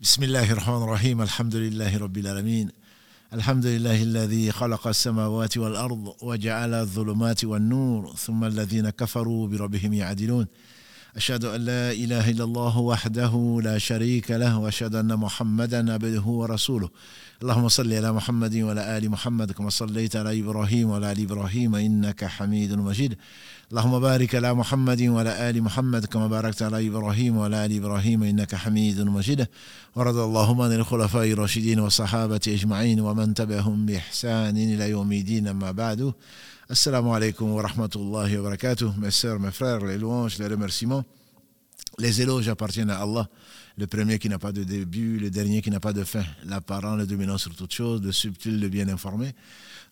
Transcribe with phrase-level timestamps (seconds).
[0.00, 2.70] بسم الله الرحمن الرحيم الحمد لله رب العالمين
[3.32, 10.46] الحمد لله الذي خلق السماوات والأرض وجعل الظلمات والنور ثم الذين كفروا بربهم يعدلون
[11.16, 16.88] أشهد أن لا إله إلا الله وحده لا شريك له وأشهد أن محمدا عبده ورسوله.
[17.42, 22.24] اللهم صل على محمد وعلى آل محمد كما صليت على إبراهيم وعلى آل إبراهيم إنك
[22.24, 23.16] حميد مجيد.
[23.70, 28.54] اللهم بارك على محمد وعلى آل محمد كما باركت على إبراهيم وعلى آل إبراهيم إنك
[28.54, 29.46] حميد مجيد.
[29.96, 36.12] ورضى اللهم عن الخلفاء الراشدين والصحابة أجمعين ومن تبعهم بإحسان إلى يوم الدين أما بعد.
[36.70, 38.92] Assalamu alaikum wa rahmatullahi wa barakatuh.
[38.98, 41.02] Mes sœurs, mes frères, les louanges, les remerciements.
[41.98, 43.26] Les éloges appartiennent à Allah,
[43.78, 46.94] le premier qui n'a pas de début, le dernier qui n'a pas de fin, l'apparent,
[46.94, 49.34] le dominant sur toute chose, le subtil, le bien informé.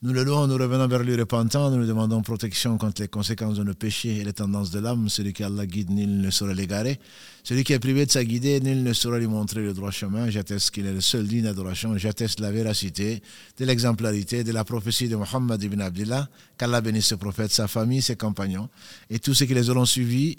[0.02, 3.56] Nous le louons, nous revenons vers lui repentant, nous lui demandons protection contre les conséquences
[3.56, 5.08] de nos péchés et les tendances de l'âme.
[5.08, 7.00] Celui qui Allah guide, nul ne saurait l'égarer.
[7.42, 10.28] Celui qui est privé de sa guidée, nul ne saurait lui montrer le droit chemin.
[10.28, 11.96] J'atteste qu'il est le seul digne d'adoration.
[11.96, 13.22] J'atteste la véracité,
[13.58, 16.28] de l'exemplarité, de la prophétie de Mohammed ibn Abdullah.
[16.58, 18.68] Qu'Allah bénisse ce prophète, sa famille, ses compagnons
[19.08, 20.36] et tous ceux qui les auront suivis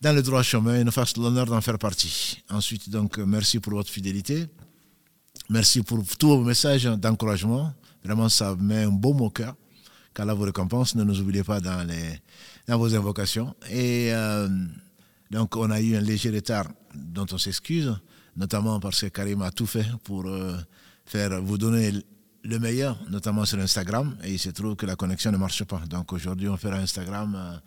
[0.00, 2.40] dans le droit chemin et nous fasse l'honneur d'en faire partie.
[2.50, 4.46] Ensuite, donc, merci pour votre fidélité.
[5.50, 7.72] Merci pour tous vos messages d'encouragement.
[8.06, 9.56] Vraiment, ça met un beau mot au cœur.
[10.14, 10.94] Qu'Allah vous récompense.
[10.94, 12.20] Ne nous oubliez pas dans, les,
[12.68, 13.54] dans vos invocations.
[13.68, 14.48] Et euh,
[15.32, 17.96] donc, on a eu un léger retard dont on s'excuse,
[18.36, 20.56] notamment parce que Karim a tout fait pour euh,
[21.04, 21.92] faire vous donner
[22.44, 24.16] le meilleur, notamment sur Instagram.
[24.22, 25.82] Et il se trouve que la connexion ne marche pas.
[25.90, 27.34] Donc, aujourd'hui, on fera Instagram.
[27.36, 27.58] Euh,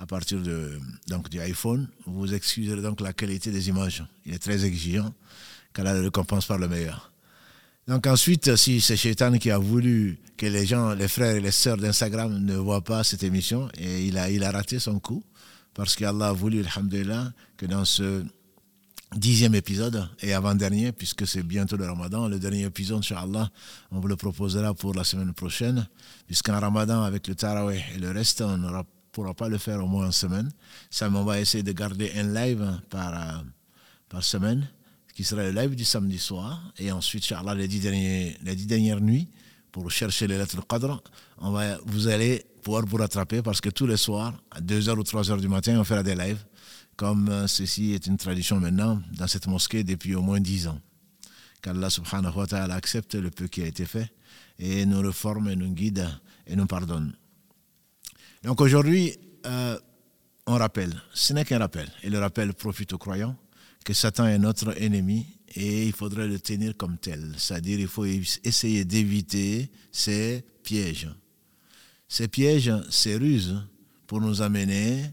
[0.00, 1.88] à partir de, donc, du iPhone.
[2.06, 4.04] Vous excuserez donc la qualité des images.
[4.24, 5.12] Il est très exigeant,
[5.74, 7.07] qu'Allah le récompense par le meilleur.
[7.88, 11.50] Donc ensuite, si c'est Shaitan qui a voulu que les gens, les frères et les
[11.50, 15.24] sœurs d'Instagram ne voient pas cette émission, et il a, il a raté son coup,
[15.72, 18.24] parce qu'Allah a voulu, alhamdulillah, que dans ce
[19.16, 23.48] dixième épisode, et avant-dernier, puisque c'est bientôt le ramadan, le dernier épisode, Inch'Allah,
[23.90, 25.88] on vous le proposera pour la semaine prochaine,
[26.26, 28.82] puisqu'en ramadan, avec le tarawih et le reste, on ne
[29.12, 30.50] pourra pas le faire au moins en semaine.
[30.90, 33.42] Ça, on va essayer de garder un live par,
[34.10, 34.68] par semaine
[35.18, 36.62] qui sera le live du samedi soir.
[36.78, 39.28] Et ensuite, les dix, les dix dernières nuits,
[39.72, 41.02] pour chercher les lettres Qadr,
[41.38, 45.02] on va, vous allez pouvoir vous rattraper parce que tous les soirs, à 2h ou
[45.02, 46.44] 3h du matin, on fera des lives.
[46.94, 50.80] Comme euh, ceci est une tradition maintenant dans cette mosquée depuis au moins 10 ans.
[51.62, 54.12] Qu'Allah subhanahu wa ta'ala accepte le peu qui a été fait
[54.60, 56.08] et nous reforme et nous guide
[56.46, 57.12] et nous pardonne.
[58.44, 59.76] Donc aujourd'hui, euh,
[60.46, 63.36] on rappelle, ce n'est qu'un rappel, et le rappel profite aux croyants
[63.88, 67.32] que Satan est notre ennemi et il faudrait le tenir comme tel.
[67.38, 71.08] C'est-à-dire il faut essayer d'éviter ces pièges.
[72.06, 73.56] Ces pièges, ces ruses
[74.06, 75.04] pour nous amener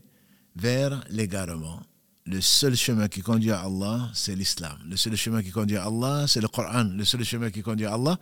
[0.57, 1.79] vers l'égarement.
[2.25, 4.77] Le seul chemin qui conduit à Allah, c'est l'islam.
[4.89, 6.83] Le seul chemin qui conduit à Allah, c'est le Coran.
[6.83, 8.19] Le seul chemin qui conduit à Allah,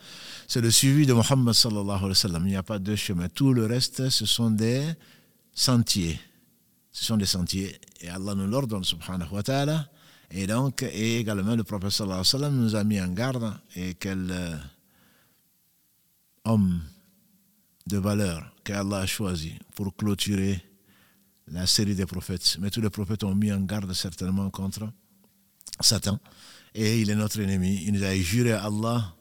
[0.48, 2.46] c'est le suivi de Muhammad sallallahu alayhi wa sallam.
[2.46, 3.28] Il n'y a pas de chemin.
[3.28, 4.84] Tout le reste, ce sont des
[5.52, 6.20] sentiers.
[6.92, 7.76] Ce sont des sentiers.
[8.02, 9.90] Et Allah nous l'ordonne, subhanahu wa ta'ala.
[10.36, 13.94] Et donc, et également, le prophète sallallahu alayhi wa nous a mis en garde et
[13.94, 14.58] quel euh,
[16.44, 16.82] homme
[17.86, 20.60] de valeur qu'Allah a choisi pour clôturer
[21.48, 22.58] la série des prophètes.
[22.60, 24.90] Mais tous les prophètes ont mis en garde certainement contre
[25.80, 26.20] Satan.
[26.74, 27.84] Et il est notre ennemi.
[27.86, 29.14] Il nous a juré à Allah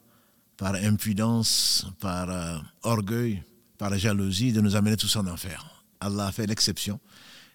[0.56, 3.42] par impudence, par euh, orgueil,
[3.76, 5.84] par jalousie de nous amener tous en enfer.
[6.00, 7.00] Allah a fait l'exception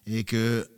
[0.06, 0.70] et que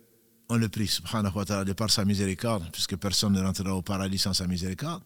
[0.50, 3.82] on le prie, subhanahu wa ta'ala, de par sa miséricorde, puisque personne ne rentrera au
[3.82, 5.02] paradis sans sa miséricorde.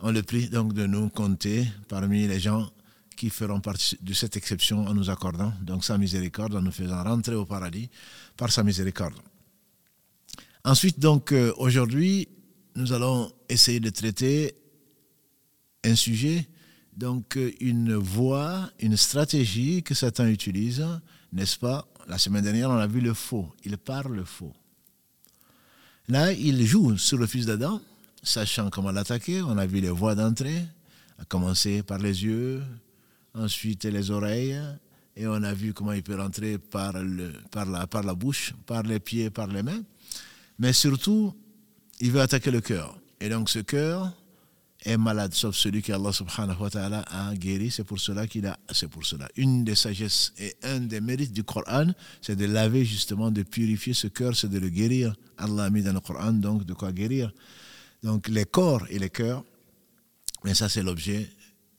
[0.00, 2.70] On le prie donc de nous compter parmi les gens
[3.16, 7.02] qui feront partie de cette exception en nous accordant donc sa miséricorde, en nous faisant
[7.02, 7.88] rentrer au paradis
[8.36, 9.14] par sa miséricorde.
[10.62, 12.28] Ensuite, donc, euh, aujourd'hui,
[12.74, 14.54] nous allons essayer de traiter
[15.84, 16.46] un sujet,
[16.94, 20.84] donc une voie, une stratégie que Satan utilise,
[21.32, 21.88] n'est-ce pas?
[22.08, 23.50] La semaine dernière, on a vu le faux.
[23.64, 24.52] Il parle le faux.
[26.08, 27.80] Là, il joue sur le fils d'Adam,
[28.22, 29.42] sachant comment l'attaquer.
[29.42, 30.64] On a vu les voies d'entrée,
[31.18, 32.62] à commencer par les yeux,
[33.34, 34.60] ensuite les oreilles,
[35.16, 39.00] et on a vu comment il peut rentrer par, la, par la bouche, par les
[39.00, 39.82] pieds, par les mains.
[40.58, 41.34] Mais surtout,
[42.00, 42.96] il veut attaquer le cœur.
[43.20, 44.12] Et donc ce cœur
[44.86, 47.70] est malade, sauf celui qu'Allah subhanahu wa ta'ala a guéri.
[47.70, 49.28] C'est pour cela qu'il a, c'est pour cela.
[49.36, 51.88] Une des sagesses et un des mérites du Coran,
[52.22, 55.14] c'est de laver justement, de purifier ce cœur, c'est de le guérir.
[55.38, 57.32] Allah a mis dans le Coran donc de quoi guérir.
[58.04, 59.42] Donc les corps et les cœurs,
[60.44, 61.28] mais ça c'est l'objet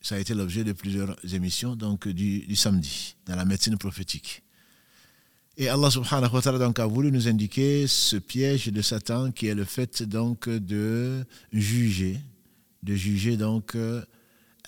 [0.02, 4.44] ça a été l'objet de plusieurs émissions donc du, du, samedi dans la médecine prophétique.
[5.58, 9.48] Et Allah subhanahu wa ta'ala donc a voulu nous indiquer ce piège de Satan qui
[9.48, 12.20] est le fait donc de juger
[12.84, 14.04] de juger donc euh,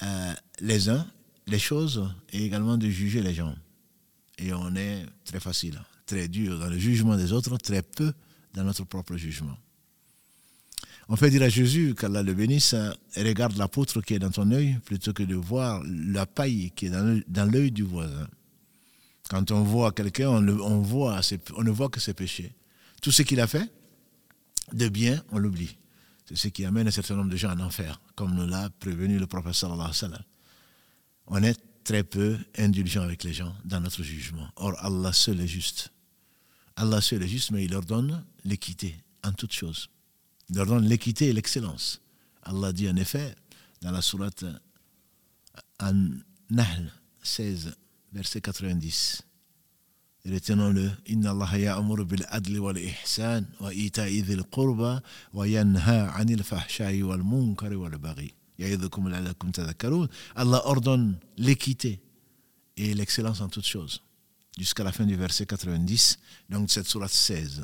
[0.04, 1.06] euh, les uns,
[1.48, 3.56] les choses, et également de juger les gens.
[4.38, 8.14] Et on est très facile, très dur dans le jugement des autres, très peu
[8.54, 9.58] dans notre propre jugement.
[11.12, 12.76] On fait dire à Jésus qu'Allah le bénisse,
[13.18, 16.90] regarde l'apôtre qui est dans ton œil plutôt que de voir la paille qui est
[16.90, 18.28] dans l'œil du voisin.
[19.28, 22.54] Quand on voit quelqu'un, on, on ne voit que ses péchés.
[23.02, 23.72] Tout ce qu'il a fait
[24.74, 25.78] de bien, on l'oublie.
[26.30, 29.18] C'est ce qui amène un certain nombre de gens en enfer, comme nous l'a prévenu
[29.18, 29.92] le professeur Allah.
[31.26, 34.48] On est très peu indulgent avec les gens dans notre jugement.
[34.56, 35.92] Or, Allah seul est juste.
[36.76, 39.90] Allah seul est juste, mais il leur donne l'équité en toutes choses.
[40.52, 42.00] Il leur donne l'équité et l'excellence.
[42.44, 43.34] Allah dit en effet
[43.82, 44.46] dans la sourate
[45.80, 46.92] An-Nahl
[47.24, 47.76] 16,
[48.14, 49.24] verset 90.
[50.30, 50.92] Retenons-le.
[51.26, 52.78] Allah wa wa 'anil wal.
[60.36, 62.02] Allah ordonne l'équité
[62.78, 64.02] et l'excellence en toutes choses.
[64.58, 67.64] Jusqu'à la fin du verset 90, donc cette sourate 16.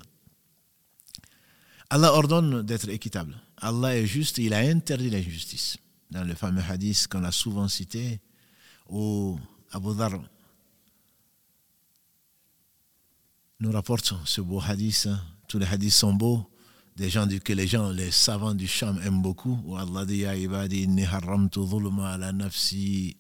[1.90, 3.36] Allah ordonne d'être équitable.
[3.58, 5.78] Allah est juste, il a interdit l'injustice.
[6.10, 8.22] Dans le fameux hadith qu'on a souvent cité,
[8.90, 9.38] où
[9.72, 10.12] Abu Dhar
[13.60, 15.08] nous rapporte ce beau hadith.
[15.10, 15.20] Hein.
[15.48, 16.46] Tous les hadiths sont beaux.
[16.96, 19.60] Des gens que les gens, les savants du Sham aiment beaucoup.
[19.66, 23.18] Où Allah dit Ya ibadi inni haramtu dhulma ala nafsi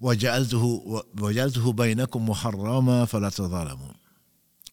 [0.00, 0.14] wa
[1.74, 3.06] baynakum muharrama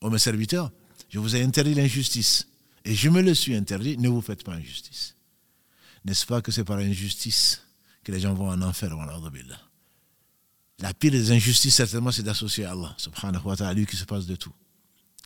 [0.01, 0.69] Oh mes serviteurs,
[1.09, 2.47] je vous ai interdit l'injustice
[2.83, 5.15] et je me le suis interdit, ne vous faites pas injustice.
[6.03, 7.61] N'est-ce pas que c'est par injustice
[8.03, 8.93] que les gens vont en enfer
[10.79, 14.25] La pire des injustices, certainement, c'est d'associer Allah, subhanahu wa ta'ala, lui qui se passe
[14.25, 14.51] de tout.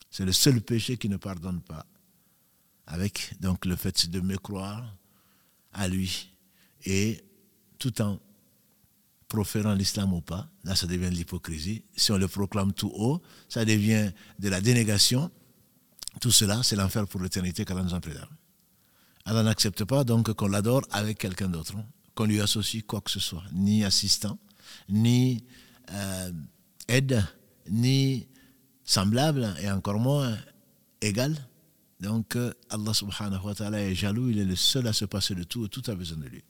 [0.10, 1.86] C'est le seul péché qui ne pardonne pas.
[2.86, 4.96] Avec donc le fait de me croire
[5.74, 6.34] à lui
[6.86, 7.22] et
[7.78, 8.20] tout en
[9.28, 11.84] proférant l'islam ou pas, là ça devient de l'hypocrisie.
[11.96, 15.30] Si on le proclame tout haut, ça devient de la dénégation.
[16.22, 18.30] Tout cela, c'est l'enfer pour l'éternité qu'Allah nous en préserve.
[19.26, 21.76] Allah n'accepte pas donc qu'on l'adore avec quelqu'un d'autre,
[22.16, 24.40] qu'on lui associe quoi que ce soit, ni assistant,
[24.88, 25.44] ni
[25.92, 26.32] euh,
[26.88, 27.26] aide,
[27.70, 28.28] ni
[28.88, 30.36] semblable et encore moins
[31.02, 31.36] égal.
[32.00, 35.36] Donc euh, Allah subhanahu wa ta'ala est jaloux, il est le seul à se passer
[35.36, 36.44] de tout tout a besoin de lui.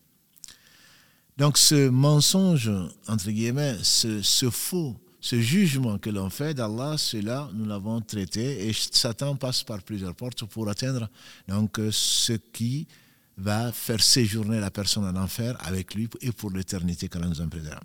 [1.36, 2.70] Donc ce mensonge,
[3.06, 8.72] entre guillemets, ce, faux, ce jugement que l'on fait d'Allah, cela, nous l'avons traité et
[8.72, 11.08] Satan passe par plusieurs portes pour atteindre
[11.46, 12.88] donc, ce qui
[13.36, 17.48] va faire séjourner la personne en enfer avec lui et pour l'éternité qu'Allah nous en
[17.48, 17.80] préserve.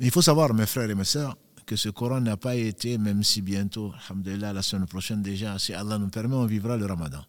[0.00, 2.97] Mais il faut savoir, mes frères et mes sœurs, que ce Coran n'a pas été,
[2.97, 6.85] même si bientôt, alhamdulillah, la semaine prochaine déjà, si Allah nous permet, on vivra le
[6.85, 7.23] ramadan.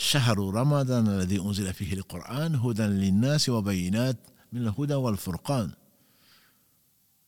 [0.00, 4.16] شهر رمضان الذي أنزل فيه القرآن هدى للناس وبينات
[4.52, 5.70] من الهدى والفرقان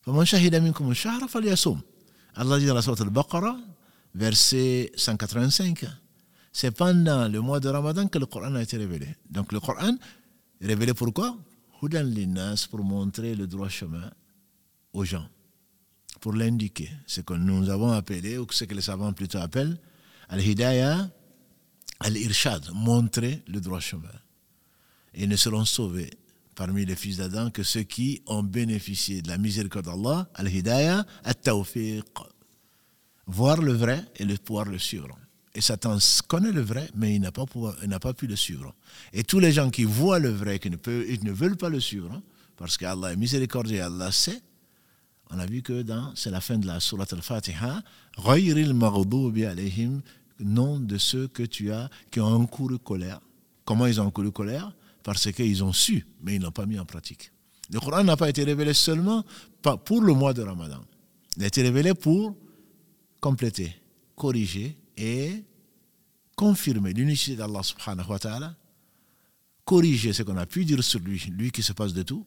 [0.00, 1.80] فمن شهد منكم الشهر فليصوم
[2.34, 3.58] Allah dit dans la sourate al-Baqarah,
[4.14, 5.84] verset 185,
[6.50, 9.14] c'est pendant le mois de Ramadan que le Coran a été révélé.
[9.28, 9.98] Donc le Coran
[10.58, 11.36] est révélé pourquoi
[11.82, 14.10] Hudan linnas, pour montrer le droit chemin
[14.94, 15.26] aux gens
[16.19, 16.89] pour l'indiquer.
[17.05, 19.77] Ce que nous avons appelé, ou ce que les savants plutôt appellent,
[20.29, 21.09] al-hidayah,
[21.99, 24.07] al-irshad, montrer le droit chemin.
[25.13, 26.11] Et ne seront sauvés
[26.55, 32.03] parmi les fils d'Adam que ceux qui ont bénéficié de la miséricorde d'Allah, al-hidayah, al-tawfiq,
[33.27, 35.17] voir le vrai et le pouvoir le suivre.
[35.53, 35.97] Et Satan
[36.27, 38.75] connaît le vrai, mais il n'a pas, pu le suivre.
[39.11, 40.77] Et tous les gens qui voient le vrai qui ne,
[41.09, 42.21] ils ne veulent pas le suivre,
[42.57, 44.39] parce qu'Allah est miséricordieux, Allah sait,
[45.29, 45.83] on a vu que
[46.15, 47.83] c'est la fin de la Surat al-Fatiha,
[48.25, 50.01] alayhim,
[50.39, 53.19] nom de ceux que tu as, qui ont encouru colère.
[53.65, 54.73] Comment ils ont encouru colère?
[55.03, 57.31] Parce qu'ils ont su, mais ils n'ont pas mis en pratique.
[57.71, 59.25] Le Coran n'a pas été révélé seulement
[59.85, 60.81] pour le mois de Ramadan.
[61.35, 62.35] Il a été révélé pour
[63.19, 63.75] compléter,
[64.15, 65.43] corriger et
[66.35, 68.55] confirmer l'unicité d'Allah subhanahu wa ta'ala,
[69.65, 72.25] corriger ce qu'on a pu dire sur lui, lui qui se passe de tout,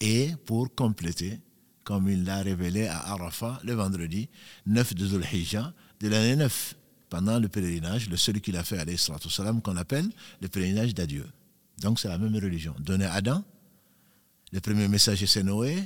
[0.00, 1.38] et pour compléter
[1.86, 4.28] comme il l'a révélé à Arafat le vendredi
[4.66, 6.74] 9 de Zulhijjah de l'année 9,
[7.08, 8.84] pendant le pèlerinage, le seul qu'il a fait, à
[9.30, 10.08] salam, qu'on appelle
[10.42, 11.24] le pèlerinage d'adieu.
[11.80, 12.74] Donc c'est la même religion.
[12.80, 13.44] Donné à Adam,
[14.52, 15.76] le premier messager c'est Noé,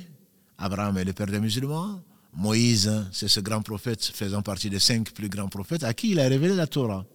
[0.57, 2.01] Abraham est le père des musulmans,
[2.33, 6.19] Moïse, c'est ce grand prophète faisant partie des cinq plus grands prophètes à qui il
[6.19, 7.05] a révélé la Torah.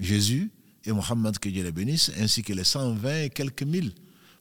[0.00, 0.50] Jésus
[0.84, 3.92] et Mohammed, que Dieu les bénisse, ainsi que les 120 et quelques mille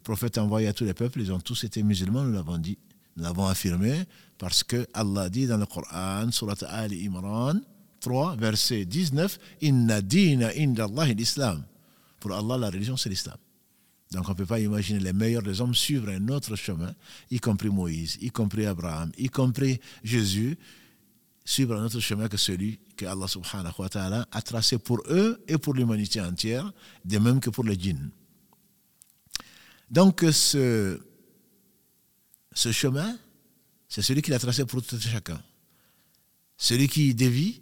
[0.04, 2.80] prophètes envoyés à tous les peuples, ils ont tous été musulmans, nous l'avons dit
[3.16, 4.04] nous l'avons affirmé
[4.38, 7.60] parce que Allah dit dans le Coran, Surat Ali Imran
[8.00, 11.64] 3, verset 19, Inna dina inda Allah l'islam.
[12.20, 13.38] Pour Allah, la religion, c'est l'islam.
[14.12, 16.94] Donc on ne peut pas imaginer les meilleurs des hommes suivre un autre chemin,
[17.30, 20.58] y compris Moïse, y compris Abraham, y compris Jésus,
[21.46, 25.44] suivre un autre chemin que celui que Allah subhanahu wa ta'ala a tracé pour eux
[25.48, 26.72] et pour l'humanité entière,
[27.06, 28.10] de même que pour les djinns.
[29.92, 31.00] Donc ce,
[32.60, 33.18] ce chemin,
[33.88, 35.42] c'est celui qu'il a tracé pour tout chacun.
[36.58, 37.62] Celui qui dévie,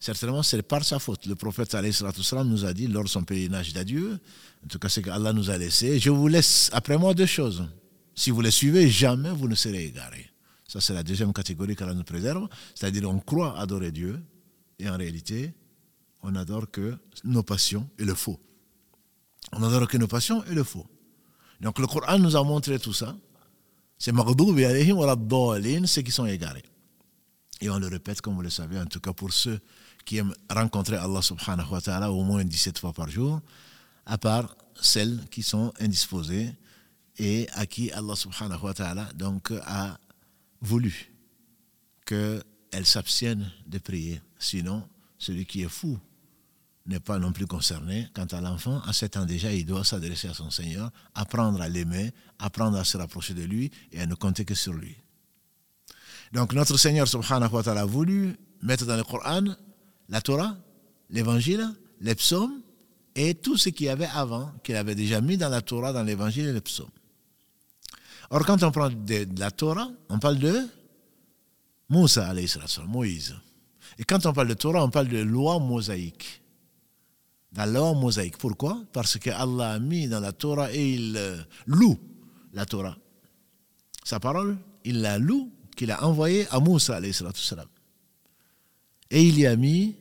[0.00, 1.26] certainement c'est par sa faute.
[1.26, 4.18] Le prophète nous a dit lors de son pèlerinage d'adieu,
[4.64, 7.68] en tout cas c'est qu'Allah nous a laissé, je vous laisse après moi deux choses.
[8.14, 10.30] Si vous les suivez, jamais vous ne serez égarés.
[10.66, 14.22] Ça c'est la deuxième catégorie qu'Allah nous préserve, c'est-à-dire on croit adorer Dieu,
[14.78, 15.52] et en réalité,
[16.22, 18.40] on n'adore que nos passions et le faux.
[19.52, 20.86] On n'adore que nos passions et le faux.
[21.60, 23.14] Donc le Coran nous a montré tout ça.
[23.98, 25.16] C'est Maghdoubi alayhim wa
[25.86, 26.64] ceux qui sont égarés.
[27.60, 29.60] Et on le répète, comme vous le savez, en tout cas pour ceux
[30.04, 33.40] qui aiment rencontrer Allah subhanahu wa ta'ala au moins 17 fois par jour,
[34.04, 36.52] à part celles qui sont indisposées
[37.18, 39.98] et à qui Allah subhanahu wa ta'ala donc a
[40.60, 41.12] voulu
[42.04, 42.42] qu'elles
[42.86, 44.20] s'abstiennent de prier.
[44.38, 44.86] Sinon,
[45.18, 45.98] celui qui est fou
[46.86, 48.08] n'est pas non plus concerné.
[48.14, 51.68] Quant à l'enfant, à 7 ans déjà, il doit s'adresser à son Seigneur, apprendre à
[51.68, 54.96] l'aimer, apprendre à se rapprocher de lui et à ne compter que sur lui.
[56.32, 59.44] Donc notre Seigneur subhanahu wa ta'ala a voulu mettre dans le Coran
[60.08, 60.56] la Torah,
[61.10, 61.66] l'évangile,
[62.00, 62.60] les psaumes
[63.14, 66.02] et tout ce qu'il y avait avant, qu'il avait déjà mis dans la Torah, dans
[66.02, 66.90] l'évangile et les psaumes.
[68.30, 70.66] Or, quand on parle de, la Torah, on parle de
[71.88, 72.32] Moussa,
[72.86, 73.36] Moïse.
[73.98, 76.42] Et quand on parle de Torah, on parle de loi mosaïque.
[77.56, 78.38] La loi mosaïque.
[78.38, 78.82] Pourquoi?
[78.92, 81.98] Parce que Allah a mis dans la Torah et il euh, loue
[82.52, 82.96] la Torah.
[84.04, 87.00] Sa parole, il la loue qu'il a envoyée à Moussa,
[89.10, 89.96] et il y a mis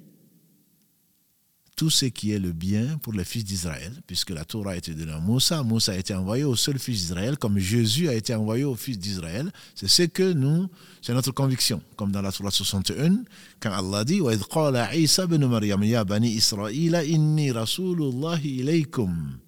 [1.83, 4.95] tout ce qui est le bien pour les fils d'Israël, puisque la Torah a été
[4.95, 5.63] donnée à Moussa.
[5.63, 8.99] Moussa a été envoyé au seul fils d'Israël, comme Jésus a été envoyé au fils
[8.99, 9.53] d'Israël.
[9.77, 10.69] C'est ce que nous,
[11.01, 11.81] c'est notre conviction.
[11.95, 13.23] Comme dans la Torah 61,
[13.61, 19.39] quand Allah dit وَإِذْ قَالَ عِيسَى بْنُ مَرْيَمَ يَا بَنِي إِسْرَائِيلَ إِنِّي رَسُولُ اللَّهِ إِلَيْكُمْ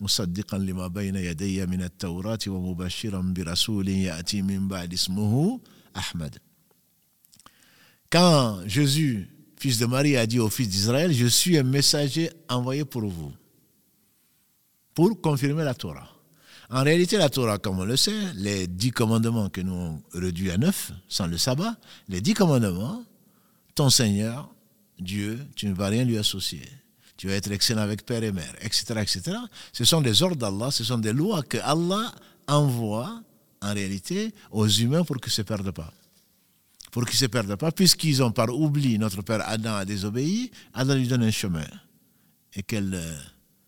[0.00, 5.60] مصدقا لما بين يدي من التوراة ومبشرا برسول يأتي من بعد اسمه
[5.96, 6.38] أحمد
[8.10, 12.85] Quand Jésus, fils de Marie, a dit au fils d'Israël, je suis un messager envoyé
[12.85, 13.31] pour vous,
[14.93, 16.09] pour confirmer la Torah.
[16.69, 20.51] En réalité, la Torah, comme on le sait, les dix commandements que nous avons réduits
[20.51, 21.75] à neuf, sans le sabbat,
[22.09, 23.03] les dix commandements,
[23.75, 24.49] ton Seigneur,
[24.99, 26.63] Dieu, tu ne vas rien lui associer.
[27.17, 29.37] Tu vas être excellent avec père et mère, etc., etc.
[29.73, 32.11] Ce sont des ordres d'Allah, ce sont des lois que Allah
[32.47, 33.21] envoie
[33.61, 35.93] en réalité aux humains pour qu'ils ne se perdent pas
[36.95, 40.49] pour qu'ils ne se perdent pas, puisqu'ils ont par oubli, notre père Adam a désobéi,
[40.73, 41.67] Adam lui donne un chemin.
[42.53, 43.17] Et quel euh,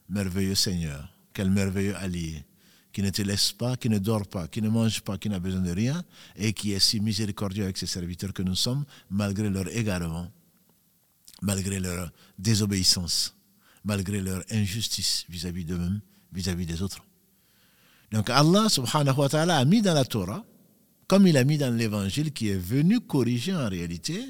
[0.08, 2.46] merveilleux Seigneur, quel merveilleux allié,
[2.94, 5.42] qui ne te laisse pas, qui ne dort pas, qui ne mange pas, qui n'a
[5.42, 6.02] besoin de rien,
[6.38, 10.32] et qui est si miséricordieux avec ses serviteurs que nous sommes, malgré leur égarement,
[11.42, 13.36] malgré leur désobéissance,
[13.84, 16.00] malgré leur injustice vis-à-vis d'eux-mêmes,
[16.32, 17.04] vis-à-vis des autres.
[18.10, 20.46] Donc Allah subhanahu wa ta'ala a mis dans la Torah
[21.08, 24.24] comme il a mis dans l'évangile qui est venu corriger en réalité,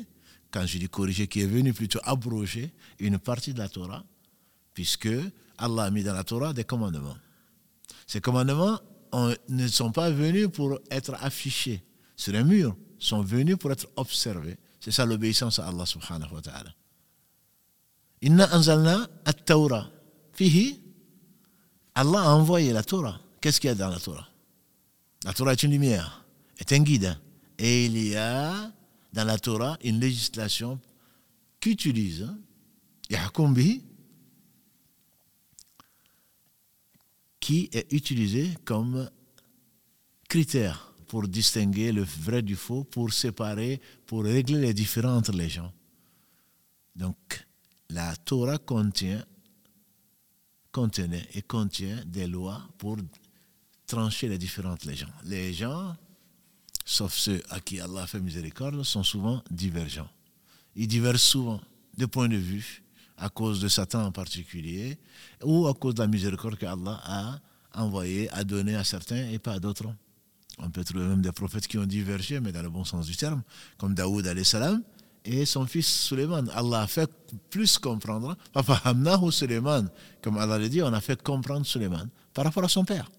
[0.51, 4.03] quand je dis corriger, qui est venu plutôt abroger une partie de la Torah,
[4.73, 5.09] puisque
[5.57, 7.17] Allah a mis dans la Torah des commandements.
[8.05, 8.79] Ces commandements
[9.49, 11.83] ne sont pas venus pour être affichés
[12.15, 14.57] sur un mur, sont venus pour être observés.
[14.79, 16.73] C'est ça l'obéissance à Allah subhanahu wa ta'ala.
[18.21, 19.89] Inna anzalna at-Torah.
[20.33, 20.79] Fihi,
[21.95, 23.19] Allah a envoyé la Torah.
[23.41, 24.27] Qu'est-ce qu'il y a dans la Torah?
[25.25, 26.26] La Torah est une lumière
[26.59, 27.17] est un guide.
[27.57, 28.71] Et il y a
[29.13, 30.79] dans la Torah une législation
[31.59, 32.27] qu'utilise
[33.09, 33.83] Yahakumbi,
[37.39, 39.09] qui est utilisée comme
[40.27, 45.49] critère pour distinguer le vrai du faux, pour séparer, pour régler les différends entre les
[45.49, 45.71] gens.
[46.95, 47.45] Donc,
[47.89, 49.25] la Torah contient,
[50.71, 52.97] contenait et contient des lois pour
[53.85, 55.07] trancher les différentes les gens.
[55.23, 55.95] Les gens
[56.87, 60.09] sauf ceux à qui Allah fait miséricorde, sont souvent divergents.
[60.75, 61.61] Ils divergent souvent
[61.97, 62.81] de point de vue,
[63.17, 64.97] à cause de Satan en particulier,
[65.43, 67.39] ou à cause de la miséricorde qu'Allah a
[67.73, 69.93] envoyée, a donnée à certains et pas à d'autres.
[70.59, 73.17] On peut trouver même des prophètes qui ont divergé, mais dans le bon sens du
[73.17, 73.43] terme,
[73.77, 74.81] comme Daoud salam
[75.25, 76.49] et son fils Suleiman.
[76.53, 77.11] Allah a fait
[77.49, 79.89] plus comprendre, Papa Hamnahu Suleiman,
[80.21, 83.11] comme Allah l'a dit, on a fait comprendre Suleiman par rapport à son père.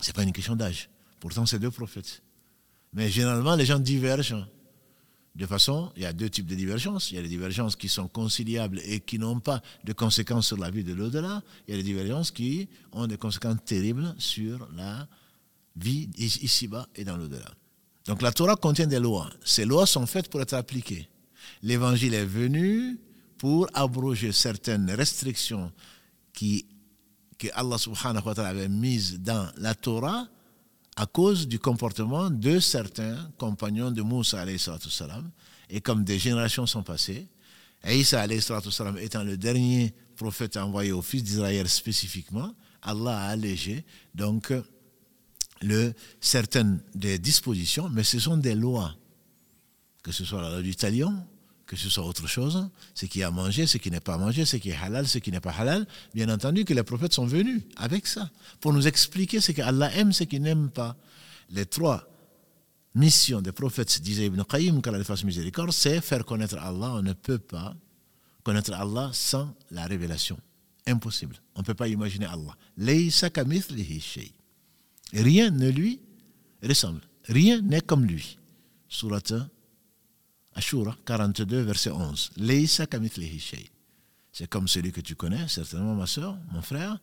[0.00, 0.88] Ce n'est pas une question d'âge.
[1.20, 2.21] Pourtant, c'est deux prophètes.
[2.92, 4.46] Mais généralement, les gens divergent
[5.34, 7.10] De façon, il y a deux types de divergences.
[7.10, 10.58] Il y a les divergences qui sont conciliables et qui n'ont pas de conséquences sur
[10.58, 11.42] la vie de l'au-delà.
[11.66, 15.08] Il y a les divergences qui ont des conséquences terribles sur la
[15.76, 17.50] vie ici-bas et dans l'au-delà.
[18.04, 19.30] Donc la Torah contient des lois.
[19.44, 21.08] Ces lois sont faites pour être appliquées.
[21.62, 22.98] L'évangile est venu
[23.38, 25.72] pour abroger certaines restrictions
[26.32, 26.66] qui,
[27.38, 30.28] que Allah subhanahu wa ta'ala avait mises dans la Torah
[30.96, 35.30] à cause du comportement de certains compagnons de Moussa salam.
[35.70, 37.26] Et comme des générations sont passées,
[37.88, 38.26] Isa
[38.70, 43.84] salam étant le dernier prophète envoyé au fils d'Israël spécifiquement, Allah a allégé
[44.14, 44.52] donc
[45.62, 48.94] le, certaines des dispositions, mais ce sont des lois,
[50.02, 51.14] que ce soit la loi du talion,
[51.72, 54.18] que ce soit autre chose, ce qui est à manger, ce qui n'est pas à
[54.18, 55.86] manger, ce qui est halal, ce qui n'est pas halal.
[56.12, 58.28] Bien entendu que les prophètes sont venus avec ça,
[58.60, 60.98] pour nous expliquer ce qu'Allah aime, ce qu'il n'aime pas.
[61.48, 62.06] Les trois
[62.94, 66.90] missions des prophètes, disait Ibn Qayyim, qu'Allah fasse miséricorde, c'est faire connaître Allah.
[66.96, 67.74] On ne peut pas
[68.42, 70.38] connaître Allah sans la révélation.
[70.86, 71.36] Impossible.
[71.54, 72.54] On ne peut pas imaginer Allah.
[75.14, 76.00] Rien ne lui
[76.62, 77.00] ressemble.
[77.28, 78.36] Rien n'est comme lui.
[78.90, 79.22] Surat
[80.54, 82.32] Ashura 42, verset 11.
[84.32, 86.98] C'est comme celui que tu connais, certainement ma soeur, mon frère.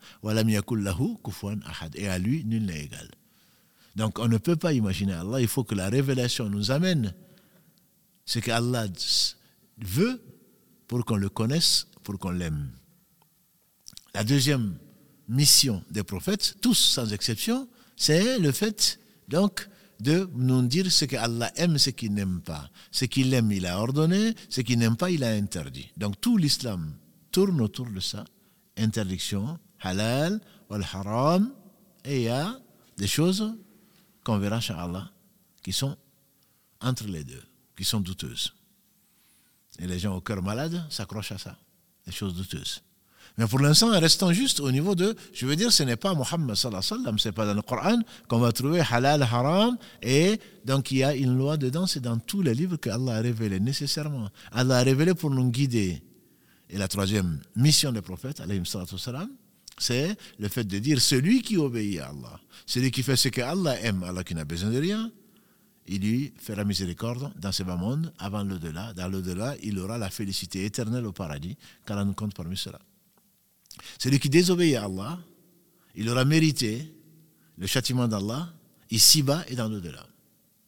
[1.95, 3.09] Et à lui, nul n'est égal.
[3.95, 7.13] Donc on ne peut pas imaginer Allah, il faut que la révélation nous amène
[8.25, 8.87] ce qu'Allah
[9.79, 10.21] veut
[10.87, 12.71] pour qu'on le connaisse, pour qu'on l'aime.
[14.13, 14.77] La deuxième
[15.27, 19.67] mission des prophètes, tous sans exception, c'est le fait donc
[19.99, 22.69] de nous dire ce qu'Allah aime, ce qu'il n'aime pas.
[22.91, 25.91] Ce qu'il aime, il a ordonné, ce qu'il n'aime pas, il a interdit.
[25.97, 26.93] Donc tout l'islam
[27.31, 28.23] tourne autour de ça.
[28.77, 30.39] Interdiction, halal,
[30.69, 31.53] wal haram,
[32.05, 32.59] et il y a
[32.97, 33.55] des choses
[34.23, 35.11] qu'on verra, Allah,
[35.61, 35.97] qui sont
[36.79, 37.43] entre les deux,
[37.75, 38.53] qui sont douteuses.
[39.79, 41.57] Et les gens au cœur malade s'accrochent à ça,
[42.05, 42.81] des choses douteuses.
[43.37, 46.55] Mais pour l'instant, restons juste au niveau de, je veux dire, ce n'est pas Mohammed
[46.55, 50.39] sallallahu alayhi wa sallam, c'est pas dans le Coran qu'on va trouver halal, haram, et
[50.65, 53.21] donc il y a une loi dedans, c'est dans tous les livres que Allah a
[53.21, 54.29] révélé nécessairement.
[54.51, 56.01] Allah a révélé pour nous guider.
[56.69, 59.29] Et la troisième mission des prophètes, alayhi sallam,
[59.77, 63.41] c'est le fait de dire celui qui obéit à Allah, celui qui fait ce que
[63.41, 65.09] Allah aime, Allah qui n'a besoin de rien,
[65.87, 68.93] il lui fera miséricorde dans ce bas monde, avant l'au-delà.
[68.93, 72.79] Dans l'au-delà, il aura la félicité éternelle au paradis, car nous compte parmi cela.
[73.97, 75.19] Celui qui désobéit à Allah,
[75.95, 76.93] il aura mérité
[77.57, 78.53] le châtiment d'Allah
[78.89, 80.05] ici-bas et dans l'au-delà.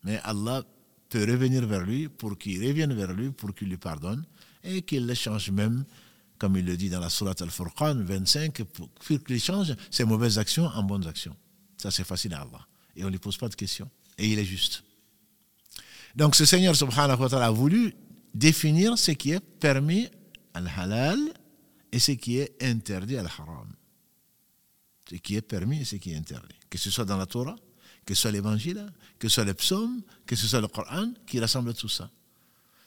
[0.03, 0.63] Mais Allah
[1.09, 4.23] peut revenir vers lui pour qu'il revienne vers lui, pour qu'il lui pardonne
[4.63, 5.85] et qu'il le change même,
[6.37, 8.89] comme il le dit dans la Surat Al-Furqan 25, pour
[9.25, 11.35] qu'il change ses mauvaises actions en bonnes actions.
[11.77, 12.67] Ça, c'est facile à Allah.
[12.95, 13.89] Et on ne lui pose pas de questions.
[14.17, 14.83] Et il est juste.
[16.15, 17.93] Donc, ce Seigneur, subhanahu wa ta'ala, a voulu
[18.33, 20.09] définir ce qui est permis
[20.53, 21.17] al-halal
[21.91, 23.71] et ce qui est interdit à haram.
[25.09, 26.55] Ce qui est permis et ce qui est interdit.
[26.69, 27.55] Que ce soit dans la Torah,
[28.05, 28.85] que ce soit l'évangile,
[29.19, 32.09] que ce soit les psaumes, que ce soit le Coran, qui rassemble tout ça.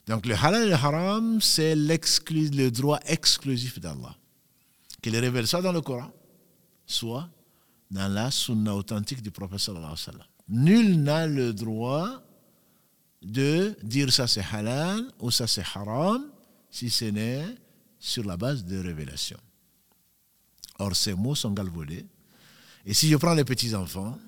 [0.06, 4.16] Donc le halal et le haram, c'est le droit exclusif d'Allah.
[5.02, 6.10] Qu'il révèle soit dans le Coran,
[6.86, 7.28] soit
[7.90, 9.94] dans la sunna authentique du prophète sallam.
[10.48, 12.22] Nul n'a le droit
[13.22, 16.30] de dire ça c'est halal ou ça c'est haram
[16.70, 17.56] si ce n'est
[18.04, 19.40] sur la base de révélations.
[20.78, 22.04] Or, ces mots sont galvaudés.
[22.84, 24.18] Et si je prends les petits-enfants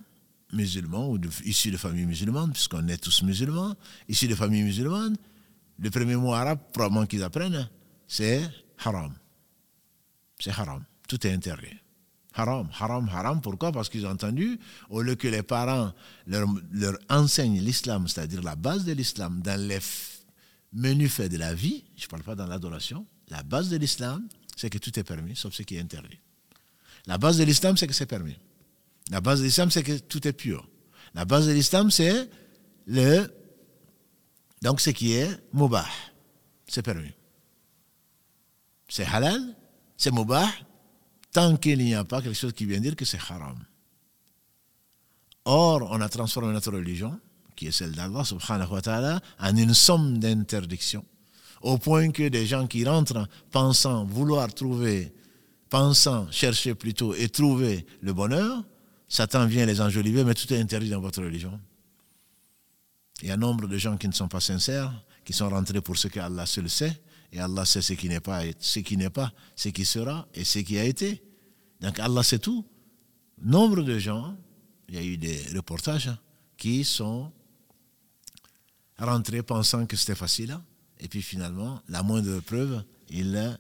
[0.55, 3.75] musulmans ou issus de familles musulmanes, puisqu'on est tous musulmans,
[4.09, 5.17] issus de familles musulmanes,
[5.79, 7.69] le premier mot arabe, probablement qu'ils apprennent,
[8.09, 8.41] c'est
[8.83, 9.13] haram.
[10.41, 10.83] C'est haram.
[11.07, 11.77] Tout est interdit.
[12.33, 13.43] Haram, haram, haram.
[13.43, 13.73] Pourquoi?
[13.73, 14.59] Parce qu'ils ont entendu,
[14.89, 15.93] au lieu que les parents
[16.27, 19.81] leur, leur enseignent l'islam, c'est-à-dire la base de l'islam, dans les
[20.73, 24.29] menus faits de la vie, je ne parle pas dans l'adoration, la base de l'islam,
[24.57, 26.19] c'est que tout est permis, sauf ce qui est interdit.
[27.07, 28.37] La base de l'islam, c'est que c'est permis.
[29.11, 30.69] La base de l'islam, c'est que tout est pur.
[31.15, 32.29] La base de l'islam, c'est
[32.87, 33.33] le.
[34.63, 35.87] Donc, ce qui est mubah,
[36.67, 37.13] c'est permis.
[38.89, 39.57] C'est halal,
[39.97, 40.49] c'est mubah,
[41.33, 43.59] tant qu'il n'y a pas quelque chose qui vient dire que c'est haram.
[45.45, 47.21] Or, on a transformé notre religion,
[47.55, 51.05] qui est celle d'Allah subhanahu wa ta'ala, en une somme d'interdictions
[51.67, 55.13] au point que des gens qui rentrent pensant vouloir trouver,
[55.69, 58.63] pensant chercher plutôt et trouver le bonheur,
[59.09, 61.59] Satan vient les enjoliver, mais tout est interdit dans votre religion.
[63.21, 64.93] Il y a nombre de gens qui ne sont pas sincères,
[65.25, 67.01] qui sont rentrés pour ce qu'Allah seul sait,
[67.33, 70.45] et Allah sait ce qui n'est pas, ce qui n'est pas, ce qui sera et
[70.45, 71.21] ce qui a été.
[71.81, 72.65] Donc Allah sait tout.
[73.43, 74.37] Nombre de gens,
[74.89, 76.13] il y a eu des reportages
[76.57, 77.33] qui sont
[78.99, 80.57] rentrer pensant que c'était facile.
[81.01, 83.59] Et puis finalement, la moindre preuve, ils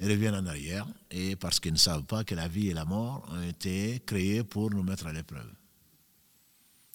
[0.00, 0.86] reviennent en arrière.
[1.10, 4.44] Et parce qu'ils ne savent pas que la vie et la mort ont été créées
[4.44, 5.50] pour nous mettre à l'épreuve.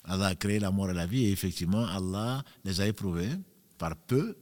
[0.06, 3.32] Allah a créé la mort et la vie et effectivement, Allah les a éprouvés
[3.78, 4.38] par peu,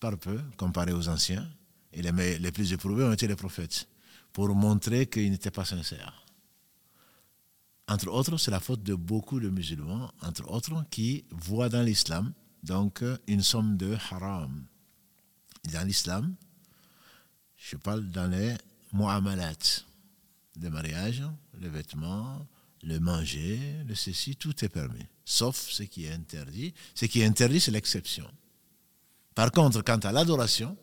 [0.00, 1.48] par peu, comparé aux anciens.
[1.92, 3.86] Et les, les plus éprouvés ont été les prophètes,
[4.32, 6.24] pour montrer qu'ils n'étaient pas sincères.
[7.88, 12.32] Entre autres, c'est la faute de beaucoup de musulmans, entre autres, qui voient dans l'islam
[12.62, 14.64] donc une somme de haram.
[15.72, 16.34] Dans l'islam,
[17.56, 18.54] je parle dans les
[18.92, 19.84] mu'amalat,
[20.60, 21.22] le mariage,
[21.60, 22.46] les vêtements,
[22.82, 26.74] le manger, le ceci, tout est permis, sauf ce qui est interdit.
[26.94, 28.28] Ce qui est interdit, c'est l'exception.
[29.34, 30.76] Par contre, quant à l'adoration,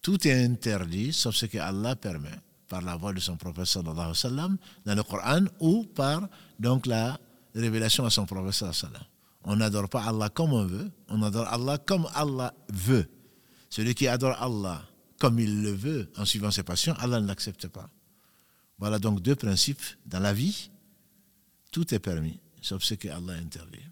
[0.00, 4.94] tout est interdit, sauf ce que Allah permet, par la voix de son prophète dans
[4.94, 7.18] le Coran, ou par donc la
[7.54, 9.17] révélation à son prophète sallallahu.
[9.50, 13.08] On n'adore pas Allah comme on veut, on adore Allah comme Allah veut.
[13.70, 14.82] Celui qui adore Allah
[15.18, 17.88] comme il le veut, en suivant ses passions, Allah ne l'accepte pas.
[18.78, 20.70] Voilà donc deux principes dans la vie
[21.72, 23.82] tout est permis, sauf ce que Allah interdit.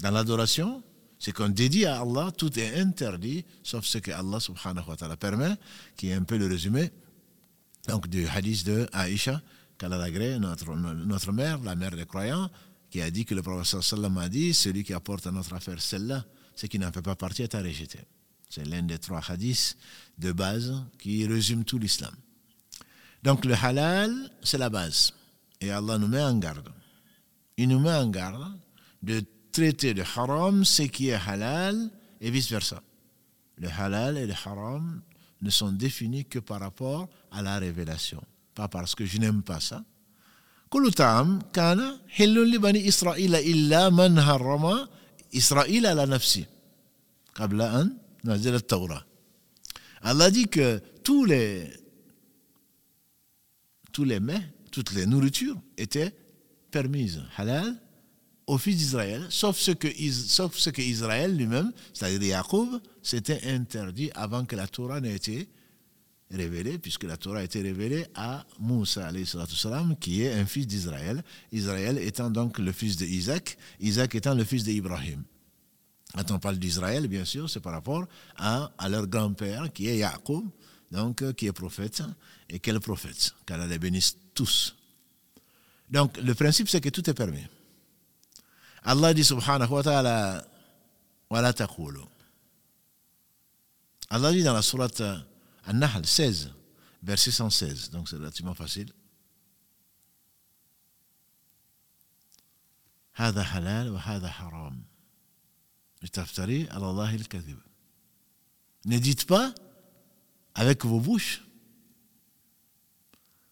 [0.00, 0.82] Dans l'adoration,
[1.18, 5.16] ce qu'on dédie à Allah, tout est interdit, sauf ce que Allah subhanahu wa ta'ala
[5.16, 5.56] permet,
[5.96, 6.92] qui est un peu le résumé
[7.88, 9.40] donc, du hadith de Aïcha,
[9.78, 12.50] qu'Allah notre mère, la mère des croyants,
[12.94, 15.80] qui a dit que le prophète sallam a dit celui qui apporte à notre affaire
[15.80, 17.98] celle-là, ce qui n'en fait pas partie est à rejeter.
[18.48, 19.76] C'est l'un des trois hadiths
[20.16, 22.14] de base qui résume tout l'islam.
[23.24, 25.12] Donc le halal, c'est la base.
[25.60, 26.68] Et Allah nous met en garde
[27.56, 28.56] il nous met en garde
[29.02, 32.80] de traiter de haram ce qui est halal et vice-versa.
[33.58, 35.02] Le halal et le haram
[35.42, 38.22] ne sont définis que par rapport à la révélation,
[38.54, 39.84] pas parce que je n'aime pas ça.
[50.02, 51.70] Allah dit que tous les
[53.92, 56.12] tous mets, toutes les nourritures étaient
[56.70, 57.80] permise, halal,
[58.46, 64.10] aux fils d'Israël, sauf ce que, sauf ce que Israël lui-même, c'est-à-dire Jacob, s'était interdit
[64.14, 65.48] avant que la Torah n'ait été
[66.30, 69.10] révélée, puisque la Torah a été révélée à Moussa,
[70.00, 74.64] qui est un fils d'Israël, Israël étant donc le fils d'Isaac, Isaac étant le fils
[74.64, 75.22] d'Ibrahim.
[76.14, 78.06] Quand on parle d'Israël, bien sûr, c'est par rapport
[78.36, 80.44] à, leur grand-père, qui est Jacob,
[80.90, 82.02] donc qui est prophète,
[82.48, 84.76] et quel prophète, qu'Allah les bénisse tous.
[85.90, 87.44] Donc, le principe, c'est que tout est permis.
[88.84, 90.46] Allah dit subhanahu wa ta'ala,
[91.30, 92.00] la taqulu.
[94.10, 95.02] Allah dit dans la sourate
[95.65, 96.53] An-Nahl 16,
[97.03, 98.91] verset 116, donc c'est relativement facile.
[103.15, 104.83] هذا حلال وهذا حرام
[106.03, 107.59] لتفتري على الله الكذب
[108.85, 109.53] Ne dites pas
[110.55, 111.43] avec vos bouches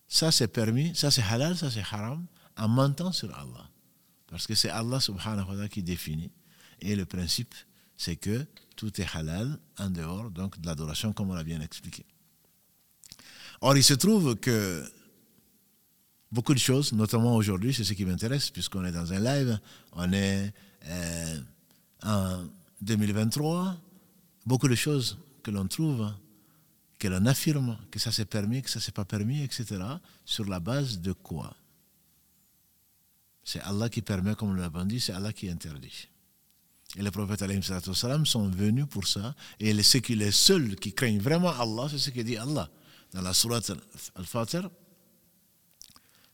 [0.08, 2.26] ça c'est permis, ça c'est halal, ça c'est haram,
[2.58, 3.70] en mentant sur Allah.
[4.28, 6.32] Parce que c'est Allah subhanahu wa ta'ala qui définit.
[6.80, 7.54] Et le principe,
[8.03, 12.05] c'est que tout est halal en dehors donc, de l'adoration, comme on l'a bien expliqué.
[13.61, 14.85] Or, il se trouve que
[16.33, 19.61] beaucoup de choses, notamment aujourd'hui, c'est ce qui m'intéresse, puisqu'on est dans un live,
[19.93, 20.53] on est
[20.87, 21.41] euh,
[22.03, 22.43] en
[22.81, 23.77] 2023,
[24.47, 26.13] beaucoup de choses que l'on trouve
[26.99, 29.81] que l'on affirme que ça s'est permis, que ça s'est pas permis, etc.,
[30.25, 31.55] sur la base de quoi?
[33.45, 36.09] C'est Allah qui permet, comme nous l'avons dit, c'est Allah qui interdit.
[36.97, 37.45] Et les prophètes
[38.25, 39.35] sont venus pour ça.
[39.59, 42.69] Et les, les seuls qui craignent vraiment Allah, c'est ce que dit Allah.
[43.13, 43.73] Dans la sourate
[44.15, 44.69] Al-Fatir,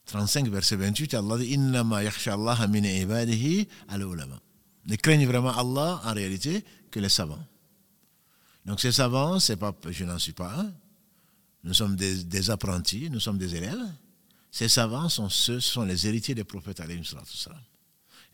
[0.06, 4.40] 35, verset 28, Allah dit Innama Allah min ibadihi al-ulama.
[4.86, 7.44] Ne craignent vraiment Allah en réalité que les savants.
[8.64, 10.72] Donc ces savants, c'est pas, je n'en suis pas un.
[11.64, 13.78] Nous sommes des, apprentis, nous sommes des élèves.
[14.50, 16.82] Ces savants sont ceux, sont les héritiers des prophètes.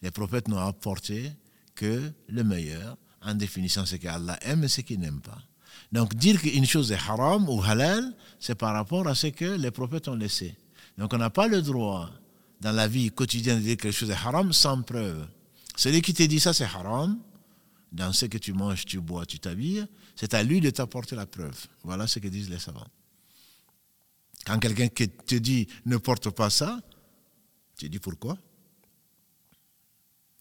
[0.02, 1.32] Les prophètes n'ont apporté
[1.74, 5.42] que le meilleur en définissant ce qu'Allah aime et ce qu'il n'aime pas.
[5.92, 9.70] Donc dire qu'une chose est haram ou halal, c'est par rapport à ce que les
[9.70, 10.56] prophètes ont laissé.
[10.98, 12.10] Donc on n'a pas le droit
[12.60, 15.26] dans la vie quotidienne de dire que quelque chose est haram sans preuve.
[15.76, 17.18] Celui qui te dit ça c'est haram,
[17.92, 21.26] dans ce que tu manges, tu bois, tu t'habilles, c'est à lui de t'apporter la
[21.26, 21.66] preuve.
[21.82, 22.87] Voilà ce que disent les savants.
[24.44, 26.80] Quand quelqu'un te dit ne porte pas ça,
[27.76, 28.37] tu dis pourquoi?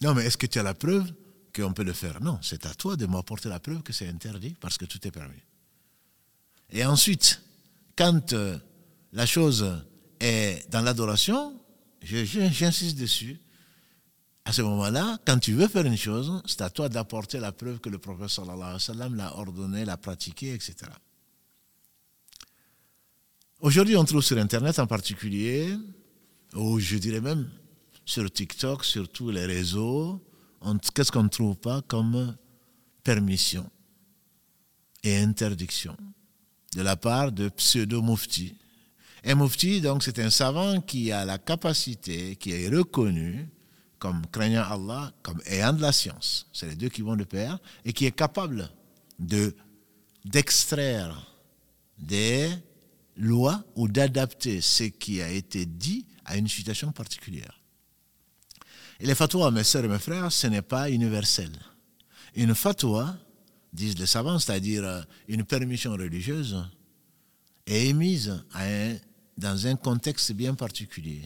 [0.02, 1.14] Non, mais est-ce que tu as la preuve?
[1.56, 4.56] Qu'on peut le faire Non, c'est à toi de m'apporter la preuve que c'est interdit
[4.60, 5.42] parce que tout est permis.
[6.72, 7.42] Et ensuite,
[7.96, 8.58] quand euh,
[9.12, 9.84] la chose
[10.20, 11.60] est dans l'adoration,
[12.02, 13.40] j'insiste dessus,
[14.46, 17.80] À ce moment-là, quand tu veux faire une chose, c'est à toi d'apporter la preuve
[17.80, 20.76] que le prophète sallallahu alayhi l'a ordonné, l'a pratiqué, etc.
[23.62, 25.78] Aujourd'hui, on trouve sur Internet en particulier,
[26.54, 27.50] ou je dirais même
[28.06, 30.22] sur TikTok, sur tous les réseaux,
[30.94, 32.36] qu'est-ce qu'on ne trouve pas comme
[33.04, 33.70] permission
[35.04, 35.96] et interdiction
[36.76, 38.56] de la part de pseudo-mufti.
[39.26, 43.50] Un mufti, donc, c'est un savant qui a la capacité, qui est reconnu
[44.00, 46.48] comme craignant Allah, comme ayant de la science.
[46.52, 48.70] C'est les deux qui vont de pair, et qui est capable
[49.20, 49.56] de
[50.26, 51.28] d'extraire
[51.98, 52.50] des
[53.18, 57.63] lois ou d'adapter ce qui a été dit à une situation particulière.
[59.00, 61.52] Et les fatwas, mes sœurs et mes frères, ce n'est pas universel.
[62.36, 63.16] Une fatwa,
[63.72, 66.64] disent les savants, c'est-à-dire euh, une permission religieuse,
[67.66, 68.44] est émise
[69.38, 71.22] dans un contexte bien particulier,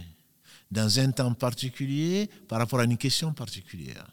[0.71, 4.05] dans un temps particulier, par rapport à une question particulière.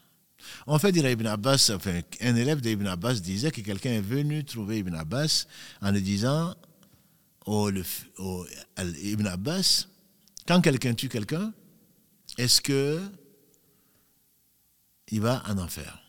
[0.66, 1.72] En fait, Ibn Abbas,
[2.20, 5.46] un élève d'Ibn Abbas disait que quelqu'un est venu trouver Ibn Abbas
[5.80, 6.54] en lui disant
[7.46, 7.70] au,
[8.18, 8.46] au
[8.78, 9.86] Ibn Abbas,
[10.46, 11.52] quand quelqu'un tue quelqu'un,
[12.36, 13.00] est-ce que
[15.08, 16.02] il va en enfer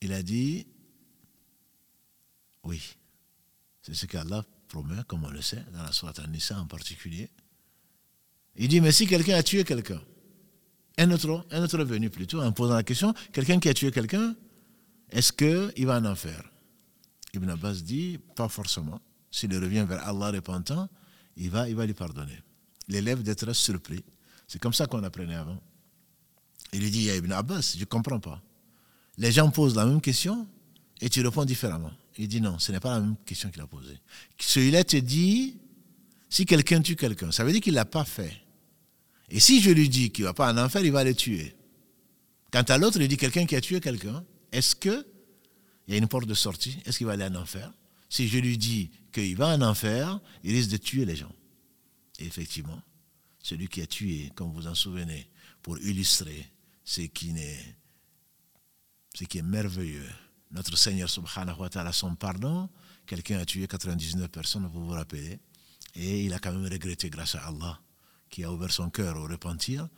[0.00, 0.66] Il a dit
[2.64, 2.96] oui.
[3.82, 7.30] C'est ce qu'Allah promet, comme on le sait, dans la Sourate An-Nisa en particulier.
[8.56, 10.00] Il dit, mais si quelqu'un a tué quelqu'un,
[10.98, 13.90] un autre, un autre est venu plutôt en posant la question, quelqu'un qui a tué
[13.90, 14.36] quelqu'un,
[15.10, 16.42] est-ce qu'il va en enfer?
[17.32, 19.00] Ibn Abbas dit, pas forcément.
[19.30, 20.88] S'il revient vers Allah repentant,
[21.36, 22.38] il va, il va lui pardonner.
[22.88, 24.04] L'élève d'être surpris.
[24.46, 25.62] C'est comme ça qu'on apprenait avant.
[26.72, 28.42] Il lui dit, a Ibn Abbas, je ne comprends pas.
[29.18, 30.46] Les gens posent la même question
[31.00, 31.92] et tu réponds différemment.
[32.18, 33.98] Il dit non, ce n'est pas la même question qu'il a posée.
[34.38, 35.56] Celui-là te dit,
[36.28, 38.36] si quelqu'un tue quelqu'un, ça veut dire qu'il ne l'a pas fait.
[39.30, 41.54] Et si je lui dis qu'il ne va pas en enfer, il va le tuer.
[42.52, 45.04] Quant à l'autre, il dit quelqu'un qui a tué quelqu'un, est-ce qu'il
[45.88, 47.72] y a une porte de sortie Est-ce qu'il va aller en enfer?
[48.08, 51.32] Si je lui dis qu'il va en enfer, il risque de tuer les gens.
[52.18, 52.82] Et effectivement,
[53.42, 55.28] celui qui a tué, comme vous en souvenez,
[55.62, 56.50] pour illustrer
[56.90, 57.76] ce qui, est,
[59.28, 60.10] qui est merveilleux.
[60.50, 62.68] Notre Seigneur subhanahu wa ta'ala, son pardon,
[63.06, 65.38] quelqu'un a tué 99 personnes, vous vous rappelez,
[65.94, 67.78] et il a quand même regretté grâce à Allah,
[68.28, 69.88] qui a ouvert son cœur au repentir,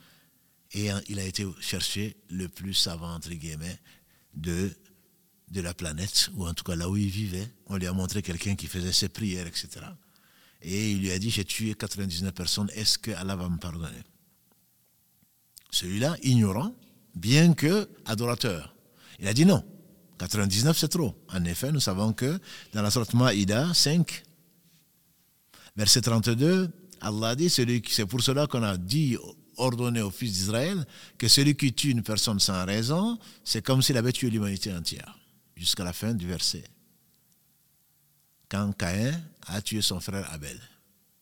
[0.71, 3.79] et il a été chercher le plus savant, entre guillemets,
[4.35, 4.71] de,
[5.49, 7.51] de la planète, ou en tout cas là où il vivait.
[7.65, 9.67] On lui a montré quelqu'un qui faisait ses prières, etc.
[10.61, 14.03] Et il lui a dit, j'ai tué 99 personnes, est-ce que Allah va me pardonner?
[15.73, 16.75] Celui-là, ignorant,
[17.15, 18.75] bien que adorateur.
[19.19, 19.65] Il a dit non.
[20.19, 21.15] 99, c'est trop.
[21.29, 22.39] En effet, nous savons que
[22.73, 24.23] dans la sorte Maïda 5,
[25.75, 26.69] verset 32,
[27.01, 29.17] Allah dit, c'est pour cela qu'on a dit,
[29.57, 30.85] ordonné au fils d'Israël,
[31.17, 35.17] que celui qui tue une personne sans raison, c'est comme s'il avait tué l'humanité entière.
[35.55, 36.65] Jusqu'à la fin du verset.
[38.47, 40.59] Quand Caïn a tué son frère Abel,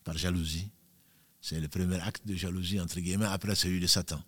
[0.04, 0.70] par jalousie,
[1.40, 4.22] c'est le premier acte de jalousie, entre guillemets, après celui de Satan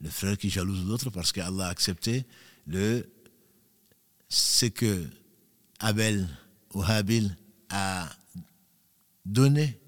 [0.00, 2.26] le frère qui jalouse l'autre parce qu'Allah a accepté
[2.66, 3.08] le,
[4.28, 5.06] ce que
[5.80, 6.28] Abel
[6.74, 7.36] ou Habil
[7.70, 8.08] a
[9.24, 9.80] donné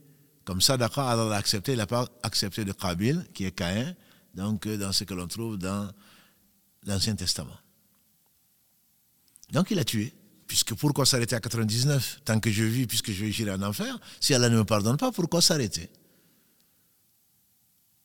[0.50, 3.94] comme ça, d'accord, Allah l'a accepté, il n'a pas accepté de Kabil, qui est Caïn,
[4.34, 5.88] donc dans ce que l'on trouve dans
[6.86, 7.56] l'Ancien Testament.
[9.52, 10.12] Donc il a tué.
[10.48, 13.96] Puisque pourquoi s'arrêter à 99 Tant que je vis, puisque je vais j'irai en enfer,
[14.18, 15.88] si Allah ne me pardonne pas, pourquoi s'arrêter?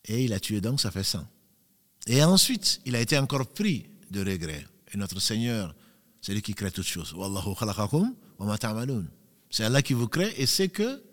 [0.03, 1.27] Et il a tué donc, ça fait 100.
[2.07, 4.65] Et ensuite, il a été encore pris de regret.
[4.93, 5.75] Et notre Seigneur,
[6.21, 7.15] c'est lui qui crée toutes choses.
[9.49, 11.03] C'est Allah qui vous crée et c'est que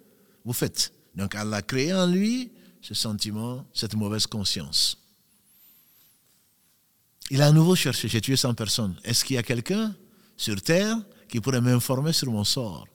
[0.45, 0.93] vous faites.
[1.15, 2.51] Donc Allah a créé en lui
[2.81, 4.99] ce sentiment, cette mauvaise conscience.
[7.31, 8.99] Il a à nouveau cherché, j'ai tué 100 personnes.
[9.05, 9.95] Est-ce qu'il y a quelqu'un
[10.37, 12.87] sur terre qui pourrait m'informer sur mon sort?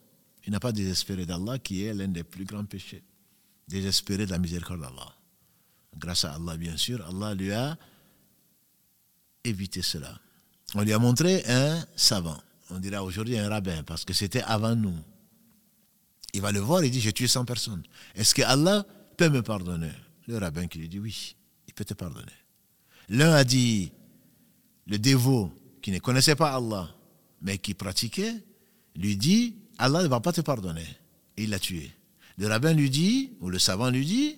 [0.46, 3.04] Il n'a pas désespéré d'Allah qui est l'un des plus grands péchés.
[3.68, 5.17] Désespéré de la miséricorde d'Allah
[5.98, 7.78] grâce à Allah bien sûr, Allah lui a
[9.44, 10.20] évité cela.
[10.76, 12.38] On lui a montré un savant,
[12.70, 14.96] on dirait aujourd'hui un rabbin, parce que c'était avant nous.
[16.34, 17.84] Il va le voir, il dit, j'ai tué 100 personnes.
[18.16, 19.92] Est-ce que Allah peut me pardonner?
[20.28, 21.36] Le rabbin qui lui dit, oui,
[21.68, 22.26] il peut te pardonner.
[23.10, 23.92] L'un a dit,
[24.88, 26.94] le dévot qui ne connaissait pas Allah,
[27.42, 28.36] mais qui pratiquait,
[28.96, 30.86] lui dit, Allah ne va pas te pardonner.
[31.38, 31.92] Et il l'a tué.
[32.38, 34.38] Le rabbin lui dit, ou le savant lui dit,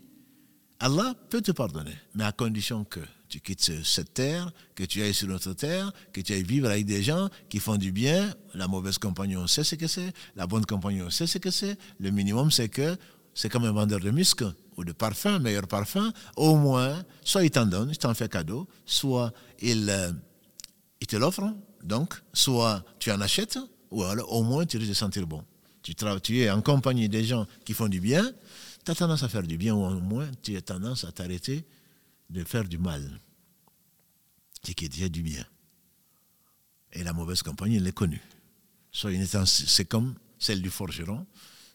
[0.79, 5.13] Allah peut te pardonner, mais à condition que tu quittes cette terre, que tu ailles
[5.13, 8.33] sur notre terre, que tu ailles vivre avec des gens qui font du bien.
[8.55, 10.13] La mauvaise compagnie, on sait ce que c'est.
[10.35, 11.77] La bonne compagnie, on sait ce que c'est.
[11.99, 12.97] Le minimum, c'est que
[13.33, 17.51] c'est comme un vendeur de muscles ou de parfum, meilleur parfum, au moins, soit il
[17.51, 20.11] t'en donne, il t'en fait cadeau, soit il, euh,
[21.01, 23.59] il te l'offre, donc, soit tu en achètes,
[23.91, 25.43] ou alors au moins tu risques de sentir bon.
[25.81, 28.31] Tu es en compagnie des gens qui font du bien,
[28.85, 31.65] tu as tendance à faire du bien, ou au moins tu as tendance à t'arrêter
[32.29, 33.19] de faire du mal.
[34.63, 35.45] C'est qui est déjà du bien.
[36.93, 38.21] Et la mauvaise compagnie, elle est connue.
[38.91, 41.25] C'est comme celle du forgeron,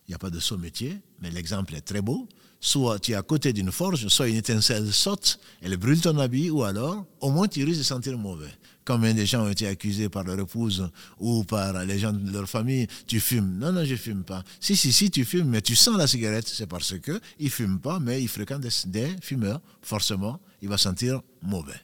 [0.07, 2.29] il n'y a pas de saut métier, mais l'exemple est très beau.
[2.65, 6.49] Soit tu es à côté d'une forge, soit une étincelle saute, elle brûle ton habit,
[6.49, 8.49] ou alors, au moins tu risques de sentir mauvais.
[8.87, 12.49] Combien de gens ont été accusés par leur épouse ou par les gens de leur
[12.49, 13.59] famille, tu fumes.
[13.59, 14.43] Non, non, je ne fume pas.
[14.61, 17.81] Si, si, si, tu fumes, mais tu sens la cigarette, c'est parce qu'ils ne fument
[17.81, 19.61] pas, mais ils fréquentent des, des fumeurs.
[19.83, 21.79] Forcément, il va sentir mauvais.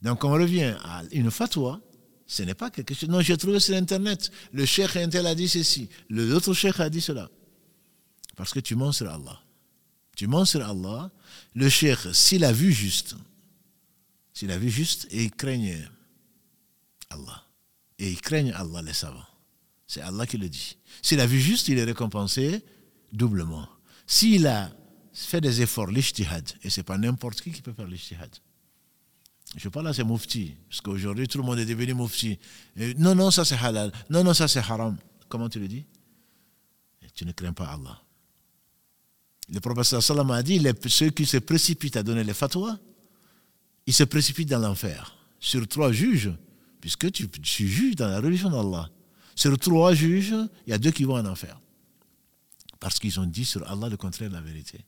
[0.00, 1.82] Donc on revient à une fatwa,
[2.26, 3.10] ce n'est pas quelque chose.
[3.10, 7.02] Non, j'ai trouvé sur Internet, le cheikh intel a dit ceci, l'autre cheikh a dit
[7.02, 7.28] cela.
[8.36, 9.40] Parce que tu mens sur Allah.
[10.16, 11.10] Tu mens sur Allah.
[11.54, 13.16] Le cheikh, s'il a vu juste,
[14.32, 15.88] s'il a vu juste, et il craigne
[17.10, 17.44] Allah.
[17.98, 19.26] Et il craigne Allah, les savants.
[19.86, 20.76] C'est Allah qui le dit.
[21.02, 22.64] S'il a vu juste, il est récompensé
[23.12, 23.68] doublement.
[24.06, 24.70] S'il a
[25.12, 28.30] fait des efforts, l'ishtihad, et ce n'est pas n'importe qui qui peut faire l'ishtihad.
[29.56, 32.38] Je parle à ces mouftis, parce qu'aujourd'hui tout le monde est devenu moufti.
[32.98, 33.92] non, non, ça c'est halal.
[34.10, 34.96] Non, non, ça c'est haram.
[35.28, 35.84] Comment tu le dis?
[37.14, 38.00] Tu ne crains pas Allah.
[39.52, 42.78] Le professeur Salam a dit ceux qui se précipitent à donner les fatwas,
[43.86, 45.16] ils se précipitent dans l'enfer.
[45.38, 46.32] Sur trois juges,
[46.80, 48.88] puisque tu, tu juges dans la religion d'Allah,
[49.36, 50.34] sur trois juges,
[50.66, 51.60] il y a deux qui vont en enfer.
[52.80, 54.80] Parce qu'ils ont dit sur Allah le contraire de la vérité.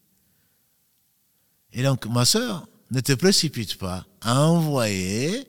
[1.72, 5.46] Et donc, ma soeur, ne te précipite pas à envoyer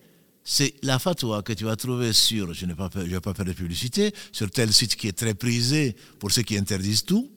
[0.50, 3.44] c'est la fatwa que tu vas trouver sur, je ne vais pas, vais pas faire
[3.44, 7.30] de publicité, sur tel site qui est très prisé pour ceux qui interdisent tout.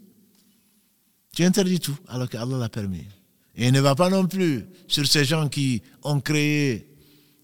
[1.34, 3.04] Tu interdis tout alors qu'Allah l'a permis.
[3.56, 6.86] Et ne va pas non plus sur ces gens qui ont créé,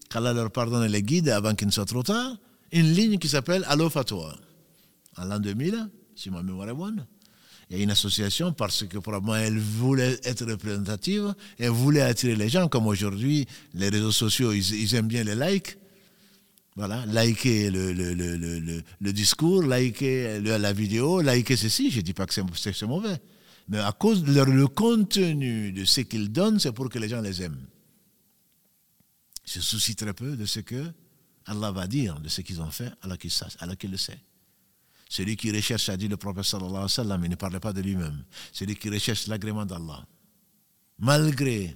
[0.09, 2.37] qu'Allah leur pardonne les guides avant qu'il ne soit trop tard,
[2.71, 4.35] une ligne qui s'appelle Allo Fatwa.
[5.17, 7.05] En l'an 2000, si ma mémoire est bonne,
[7.69, 12.35] il y a une association parce que probablement elle voulait être représentative, elle voulait attirer
[12.35, 15.77] les gens, comme aujourd'hui, les réseaux sociaux, ils, aiment bien les likes.
[16.75, 21.89] Voilà, liker le, le, le, le discours, liker la vidéo, liker ceci.
[21.89, 23.17] Je ne dis pas que c'est mauvais.
[23.67, 27.21] Mais à cause de le contenu de ce qu'ils donnent, c'est pour que les gens
[27.21, 27.65] les aiment.
[29.45, 30.91] Ils se soucient très peu de ce que
[31.45, 34.19] Allah va dire, de ce qu'ils ont fait, alors qu'il le sait.
[35.09, 37.71] Celui qui recherche, a dit le prophète sallallahu alayhi wa sallam, il ne parlait pas
[37.71, 38.23] de lui-même.
[38.51, 40.05] Celui qui recherche l'agrément d'Allah.
[40.99, 41.75] Malgré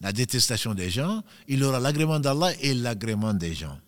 [0.00, 3.78] la détestation des gens, il aura l'agrément d'Allah et l'agrément des gens.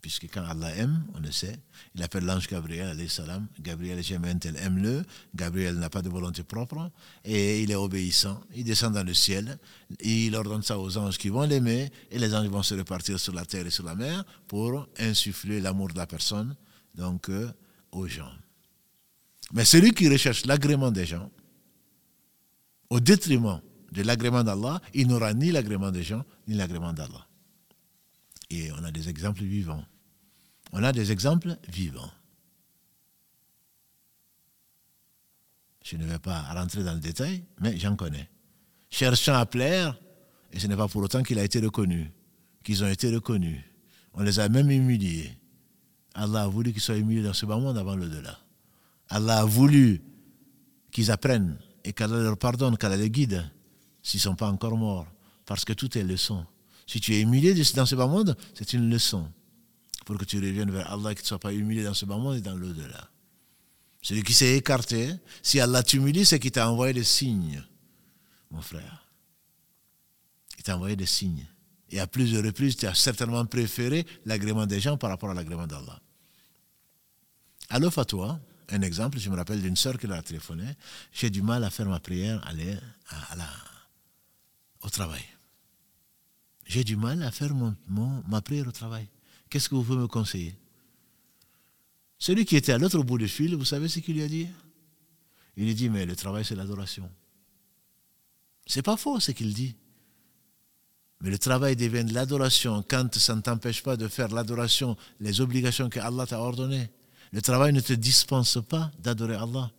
[0.00, 1.58] Puisque quand Allah aime, on le sait,
[1.94, 3.48] il appelle l'ange Gabriel, alayhi salam.
[3.60, 5.04] Gabriel est aime-le.
[5.34, 6.90] Gabriel n'a pas de volonté propre
[7.24, 8.40] et il est obéissant.
[8.54, 9.58] Il descend dans le ciel.
[10.00, 13.34] Il ordonne ça aux anges qui vont l'aimer et les anges vont se repartir sur
[13.34, 16.54] la terre et sur la mer pour insuffler l'amour de la personne.
[16.94, 17.52] Donc, euh,
[17.92, 18.32] aux gens.
[19.52, 21.30] Mais celui qui recherche l'agrément des gens,
[22.90, 23.60] au détriment
[23.92, 27.27] de l'agrément d'Allah, il n'aura ni l'agrément des gens, ni l'agrément d'Allah.
[28.50, 29.84] Et on a des exemples vivants.
[30.72, 32.10] On a des exemples vivants.
[35.84, 38.28] Je ne vais pas rentrer dans le détail, mais j'en connais.
[38.90, 39.98] Cherchant à plaire,
[40.52, 42.12] et ce n'est pas pour autant qu'il a été reconnu,
[42.62, 43.62] qu'ils ont été reconnus.
[44.12, 45.30] On les a même humiliés.
[46.14, 48.38] Allah a voulu qu'ils soient humiliés dans ce bas monde avant l'au-delà.
[49.08, 50.02] Allah a voulu
[50.90, 53.44] qu'ils apprennent et qu'Allah leur pardonne, qu'Allah les guide
[54.02, 55.06] s'ils ne sont pas encore morts.
[55.46, 56.44] Parce que tout est leçon.
[56.88, 59.30] Si tu es humilié dans ce bas monde, c'est une leçon
[60.06, 62.06] pour que tu reviennes vers Allah et que tu ne sois pas humilié dans ce
[62.06, 63.10] bas monde et dans l'au-delà.
[64.00, 67.62] Celui qui s'est écarté, si Allah t'humilie, c'est qu'il t'a envoyé des signes,
[68.50, 69.06] mon frère.
[70.56, 71.46] Il t'a envoyé des signes.
[71.90, 75.66] Et à plusieurs reprises, tu as certainement préféré l'agrément des gens par rapport à l'agrément
[75.66, 76.00] d'Allah.
[77.68, 80.64] Alors, toi, un exemple, je me rappelle d'une sœur qui l'a téléphoné,
[81.12, 83.48] j'ai du mal à faire ma prière aller à, la,
[84.82, 85.24] au travail.
[86.68, 87.74] J'ai du mal à faire mon,
[88.28, 89.08] ma prière au travail.
[89.48, 90.54] Qu'est-ce que vous pouvez me conseiller?
[92.18, 94.46] Celui qui était à l'autre bout du fil, vous savez ce qu'il lui a dit?
[95.56, 97.10] Il lui dit, mais le travail, c'est l'adoration.
[98.66, 99.74] C'est pas faux ce qu'il dit.
[101.20, 105.40] Mais le travail devient de l'adoration quand ça ne t'empêche pas de faire l'adoration, les
[105.40, 106.90] obligations que Allah t'a ordonnées.
[107.32, 109.70] Le travail ne te dispense pas d'adorer Allah.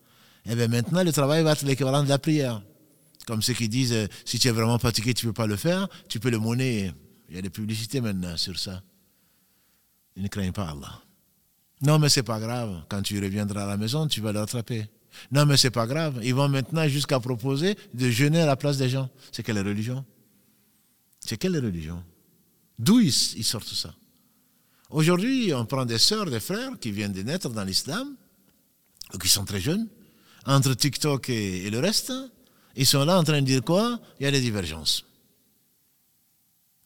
[0.46, 2.62] Et eh bien maintenant, le travail va être l'équivalent de la prière.
[3.30, 5.56] Comme ceux qui disent, euh, si tu es vraiment fatigué, tu ne peux pas le
[5.56, 6.92] faire, tu peux le monnayer.
[7.30, 8.82] Il y a des publicités maintenant sur ça.
[10.16, 11.04] Ils ne craignent pas Allah.
[11.84, 12.84] Non, mais c'est pas grave.
[12.90, 14.88] Quand tu reviendras à la maison, tu vas le rattraper.
[15.32, 16.20] Non, mais c'est pas grave.
[16.24, 19.12] Ils vont maintenant jusqu'à proposer de jeûner à la place des gens.
[19.32, 20.04] C'est quelle religion?
[21.20, 22.04] C'est quelle religion?
[22.80, 23.94] D'où ils, sortent ça?
[24.90, 28.16] Aujourd'hui, on prend des sœurs, des frères qui viennent de naître dans l'islam,
[29.22, 29.88] qui sont très jeunes,
[30.48, 32.12] entre TikTok et, le reste.
[32.76, 34.00] Ils sont là en train de dire quoi?
[34.20, 35.06] Il y a des divergences.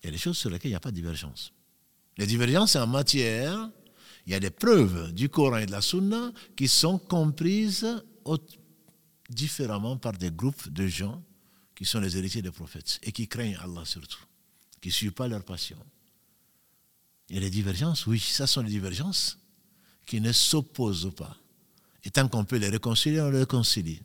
[0.02, 1.54] Il y a des choses sur lesquelles il n'y a pas de divergence.
[2.18, 3.70] Les divergences, en matière,
[4.26, 7.88] il y a des preuves du Coran et de la Sunna qui sont comprises
[9.30, 11.22] différemment par des groupes de gens
[11.76, 14.24] qui sont les héritiers des prophètes et qui craignent Allah surtout,
[14.80, 15.78] qui ne suivent pas leur passion.
[17.30, 19.40] Il y a des divergences, oui, ça sont des divergences
[20.06, 21.38] qui ne s'opposent pas.
[22.04, 24.02] Et tant qu'on peut les réconcilier, on les réconcilie.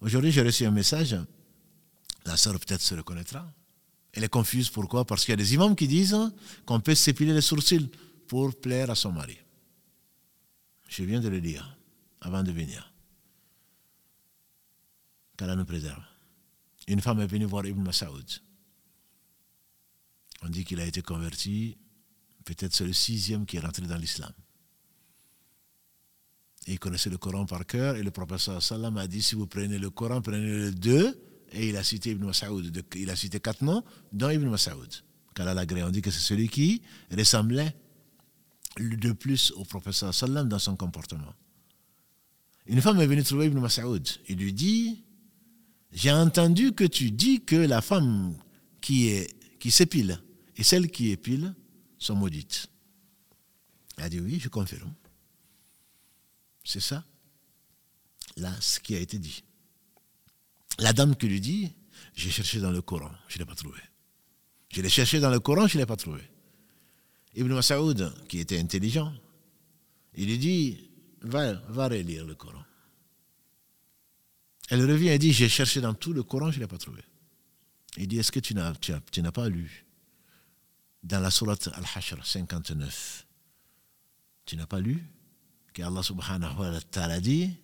[0.00, 1.16] Aujourd'hui, j'ai reçu un message,
[2.24, 3.52] la sœur peut-être se reconnaîtra.
[4.12, 5.04] Elle est confuse, pourquoi?
[5.04, 6.16] Parce qu'il y a des imams qui disent
[6.64, 7.90] qu'on peut s'épiler les sourcils
[8.26, 9.38] pour plaire à son mari.
[10.88, 11.76] Je viens de le dire
[12.20, 12.92] avant de venir.
[15.36, 16.02] Qu'Allah nous préserve.
[16.86, 18.26] Une femme est venue voir Ibn Masaoud.
[20.42, 21.76] On dit qu'il a été converti,
[22.44, 24.32] peut-être c'est le sixième qui est rentré dans l'islam.
[26.72, 29.78] Il connaissait le Coran par cœur et le professeur sallam a dit si vous prenez
[29.78, 31.18] le Coran, prenez le deux
[31.52, 32.84] et il a cité Ibn Masaoud.
[32.96, 34.88] Il a cité quatre noms, dont Ibn Masaoud.
[35.34, 36.82] Qu'Allah on dit que c'est celui qui
[37.16, 37.74] ressemblait
[38.78, 41.34] de plus au professeur sallam dans son comportement.
[42.66, 44.06] Une femme est venue trouver Ibn Masaoud.
[44.28, 45.04] Il lui dit
[45.92, 48.34] J'ai entendu que tu dis que la femme
[48.80, 50.20] qui, est, qui s'épile
[50.56, 51.54] et celle qui épile
[51.98, 52.66] sont maudites.
[53.96, 54.92] Elle a dit Oui, je confirme.
[56.68, 57.02] C'est ça,
[58.36, 59.42] là, ce qui a été dit.
[60.78, 61.72] La dame qui lui dit
[62.14, 63.80] J'ai cherché dans le Coran, je ne l'ai pas trouvé.
[64.68, 66.20] Je l'ai cherché dans le Coran, je ne l'ai pas trouvé.
[67.34, 69.14] Ibn Masaoud, qui était intelligent,
[70.14, 70.90] il lui dit
[71.22, 72.62] Va, va relire le Coran.
[74.68, 77.02] Elle revient et dit J'ai cherché dans tout le Coran, je ne l'ai pas trouvé.
[77.96, 79.86] Il dit Est-ce que tu n'as, tu, n'as pas lu
[81.02, 83.26] dans la sourate Al-Hashr 59
[84.44, 85.02] Tu n'as pas lu?
[85.72, 87.56] Que Allah subhanahu wa ta'ala dit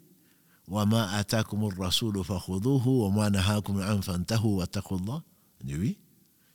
[5.67, 5.99] oui.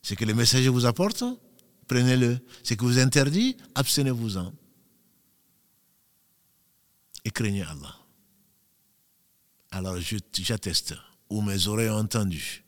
[0.02, 1.24] C'est que le messager vous apporte,
[1.88, 2.40] prenez-le.
[2.64, 4.52] C'est que vous interdit, abstenez-vous-en.
[7.26, 7.96] Et craignez Allah.
[9.72, 10.96] Alors j'atteste,
[11.30, 12.64] ou mes oreilles ont entendu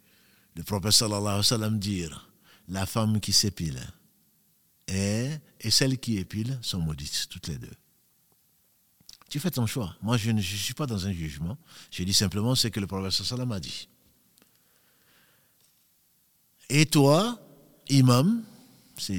[0.56, 2.30] le prophète sallallahu alayhi wa sallam dire
[2.68, 3.80] la femme qui s'épile
[4.88, 5.30] et,
[5.60, 7.72] et celle qui épile sont maudites, toutes les deux.
[9.32, 9.96] Tu fais ton choix.
[10.02, 11.58] Moi, je ne suis pas dans un jugement.
[11.90, 13.88] Je dis simplement ce que le prophète sallam a dit.
[16.70, 17.40] Et toi,
[17.88, 18.44] imam,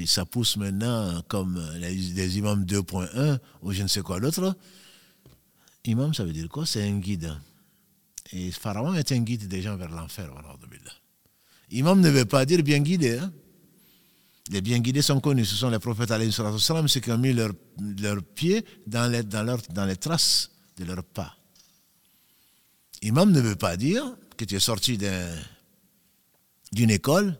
[0.05, 4.55] ça pousse maintenant comme les, imams 2.1 ou je ne sais quoi d'autre.
[5.83, 6.67] Imam, ça veut dire quoi?
[6.67, 7.35] C'est un guide.
[8.33, 10.29] Et Pharaon est un guide des gens vers l'enfer.
[11.71, 13.17] Imam ne veut pas dire bien guidé.
[13.17, 13.33] Hein.
[14.49, 15.45] Les bien guidés sont connus.
[15.45, 17.53] Ce sont les prophètes, ceux qui ont mis leurs
[17.99, 21.37] leur pieds dans les traces de leurs pas.
[23.01, 24.03] Imam ne veut pas dire
[24.37, 24.97] que tu es sorti
[26.71, 27.37] d'une école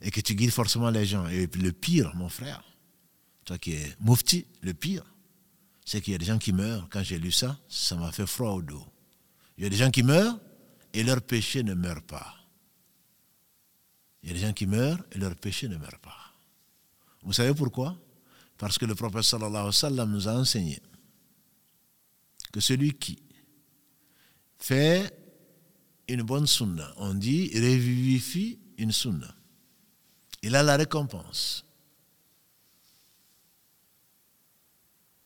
[0.00, 1.26] et que tu guides forcément les gens.
[1.28, 2.62] Et le pire, mon frère,
[3.44, 5.04] toi qui es moufti, le pire,
[5.84, 6.88] c'est qu'il y a des gens qui meurent.
[6.90, 8.84] Quand j'ai lu ça, ça m'a fait froid au dos.
[9.56, 10.38] Il y a des gens qui meurent
[10.92, 12.34] et leur péché ne meurt pas.
[14.22, 16.16] Il y a des gens qui meurent et leur péché ne meurt pas.
[17.22, 17.96] Vous savez pourquoi?
[18.56, 20.80] Parce que le prophète sallallahu alayhi wa sallam nous a enseigné
[22.52, 23.18] que celui qui
[24.58, 25.14] fait
[26.08, 29.34] une bonne sunna, on dit revivifie une sunna,
[30.42, 31.64] il a la récompense.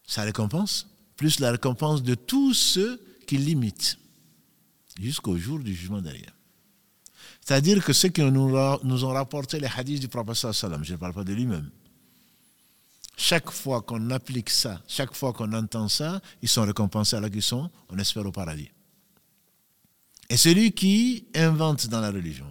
[0.07, 3.99] Sa récompense, plus la récompense de tous ceux qui l'imitent,
[4.99, 6.35] jusqu'au jour du jugement derrière.
[7.45, 8.55] C'est-à-dire que ceux qui nous,
[9.05, 11.71] ont rapporté les hadiths du prophète, je ne parle pas de lui-même,
[13.17, 17.43] chaque fois qu'on applique ça, chaque fois qu'on entend ça, ils sont récompensés à qu'ils
[17.43, 18.71] sont, on espère, au paradis.
[20.31, 22.47] Et celui qui invente dans la religion,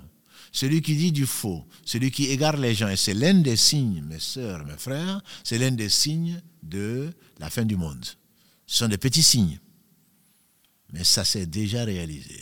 [0.51, 4.03] celui qui dit du faux, celui qui égare les gens, et c'est l'un des signes,
[4.03, 8.05] mes sœurs, mes frères, c'est l'un des signes de la fin du monde.
[8.67, 9.59] Ce sont des petits signes.
[10.93, 12.39] Mais ça s'est déjà réalisé.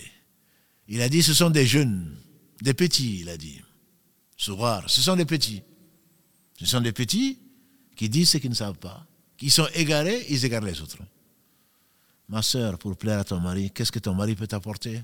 [0.87, 2.17] Il a dit, ce sont des jeunes
[2.61, 3.61] des petits, il a dit.
[4.37, 5.63] Ce sont des petits.
[6.59, 7.39] Ce sont des petits
[7.95, 9.05] qui disent ce qu'ils ne savent pas.
[9.37, 10.97] Qui sont égarés, ils égarent les autres.
[12.27, 15.01] Ma soeur, pour plaire à ton mari, qu'est-ce que ton mari peut t'apporter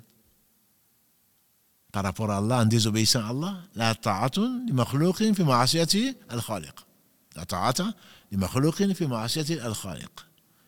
[1.92, 4.66] Par rapport à Allah, en désobéissant à Allah, la ta'atun
[5.34, 6.76] fi ma'asiyati al-khaliq.
[7.36, 7.46] La
[8.94, 10.12] fi ma'asiyati al-khaliq.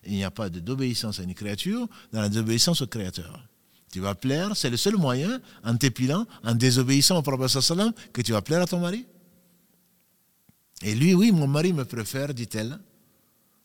[0.06, 3.48] il n'y a pas d'obéissance à une créature dans la désobéissance au Créateur.
[3.92, 8.22] Tu vas plaire, c'est le seul moyen, en t'épilant, en désobéissant au prophète sallam, que
[8.22, 9.06] tu vas plaire à ton mari.
[10.82, 12.80] Et lui, oui, mon mari me préfère, dit-elle.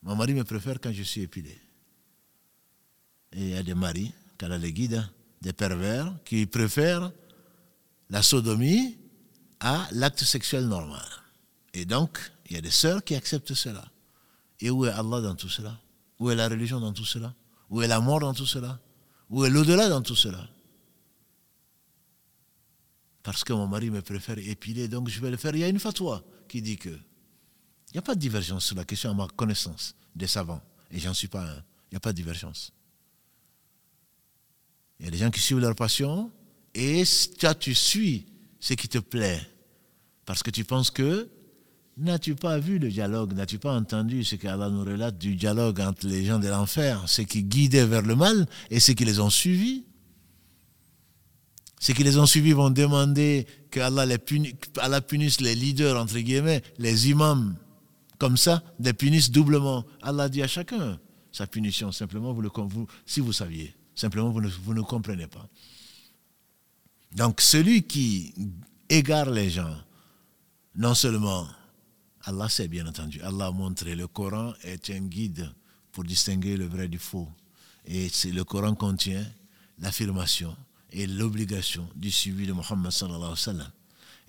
[0.02, 1.58] Mon mari me préfère quand je suis épilé.
[3.32, 5.04] Et il y a des maris, quand elle les guide,
[5.40, 7.12] des pervers, qui préfèrent
[8.10, 8.96] la sodomie
[9.60, 11.06] à l'acte sexuel normal.
[11.74, 12.18] Et donc,
[12.48, 13.84] il y a des sœurs qui acceptent cela.
[14.60, 15.78] Et où est Allah dans tout cela?
[16.18, 17.34] Où est la religion dans tout cela?
[17.70, 18.78] Où est la mort dans tout cela?
[19.32, 20.46] Où est l'au-delà dans tout cela?
[23.22, 25.54] Parce que mon mari me préfère épiler, donc je vais le faire.
[25.56, 28.76] Il y a une fatwa qui dit que il n'y a pas de divergence sur
[28.76, 30.62] la question à ma connaissance des savants.
[30.90, 31.64] Et j'en suis pas un.
[31.90, 32.72] Il n'y a pas de divergence.
[35.00, 36.30] Il y a des gens qui suivent leur passion
[36.74, 37.02] et
[37.38, 38.26] toi tu suis
[38.60, 39.40] ce qui te plaît
[40.26, 41.30] parce que tu penses que
[41.98, 43.34] N'as-tu pas vu le dialogue?
[43.34, 47.24] N'as-tu pas entendu ce qu'Allah nous relate du dialogue entre les gens de l'enfer, ceux
[47.24, 49.84] qui guidaient vers le mal et ceux qui les ont suivis.
[51.80, 56.62] Ceux qui les ont suivis vont demander que Allah, les punisse les leaders, entre guillemets,
[56.78, 57.56] les imams,
[58.18, 59.84] comme ça, les punisse doublement.
[60.00, 60.98] Allah dit à chacun
[61.30, 62.50] sa punition, simplement, vous le,
[63.04, 65.48] si vous saviez, simplement, vous ne comprenez pas.
[67.16, 68.34] Donc, celui qui
[68.88, 69.76] égare les gens,
[70.76, 71.46] non seulement
[72.24, 73.20] Allah sait bien entendu.
[73.22, 75.50] Allah a montré le Coran est un guide
[75.90, 77.28] pour distinguer le vrai du faux.
[77.86, 79.26] Et le Coran contient
[79.80, 80.56] l'affirmation
[80.92, 83.70] et l'obligation du suivi de Muhammad sallallahu alayhi wa sallam.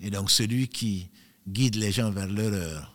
[0.00, 1.08] Et donc celui qui
[1.46, 2.94] guide les gens vers l'erreur,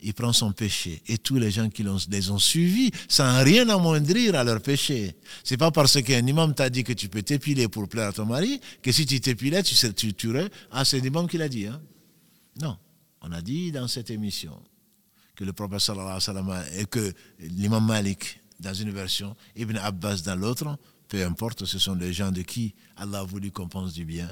[0.00, 1.02] il prend son péché.
[1.06, 5.14] Et tous les gens qui les ont suivis, sans rien amoindrir à leur péché.
[5.44, 8.26] C'est pas parce qu'un imam t'a dit que tu peux t'épiler pour plaire à ton
[8.26, 10.48] mari, que si tu t'épilais, tu, tu tuerais.
[10.70, 11.66] Ah, c'est l'imam qui l'a dit.
[11.66, 11.80] Hein?
[12.60, 12.76] Non.
[13.20, 14.62] On a dit dans cette émission
[15.34, 20.78] que le prophète sallallahu et que l'imam Malik dans une version, Ibn Abbas dans l'autre,
[21.08, 24.28] peu importe, ce sont des gens de qui Allah a voulu qu'on pense du bien.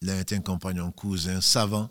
[0.00, 1.90] L'un est un compagnon cousin savant,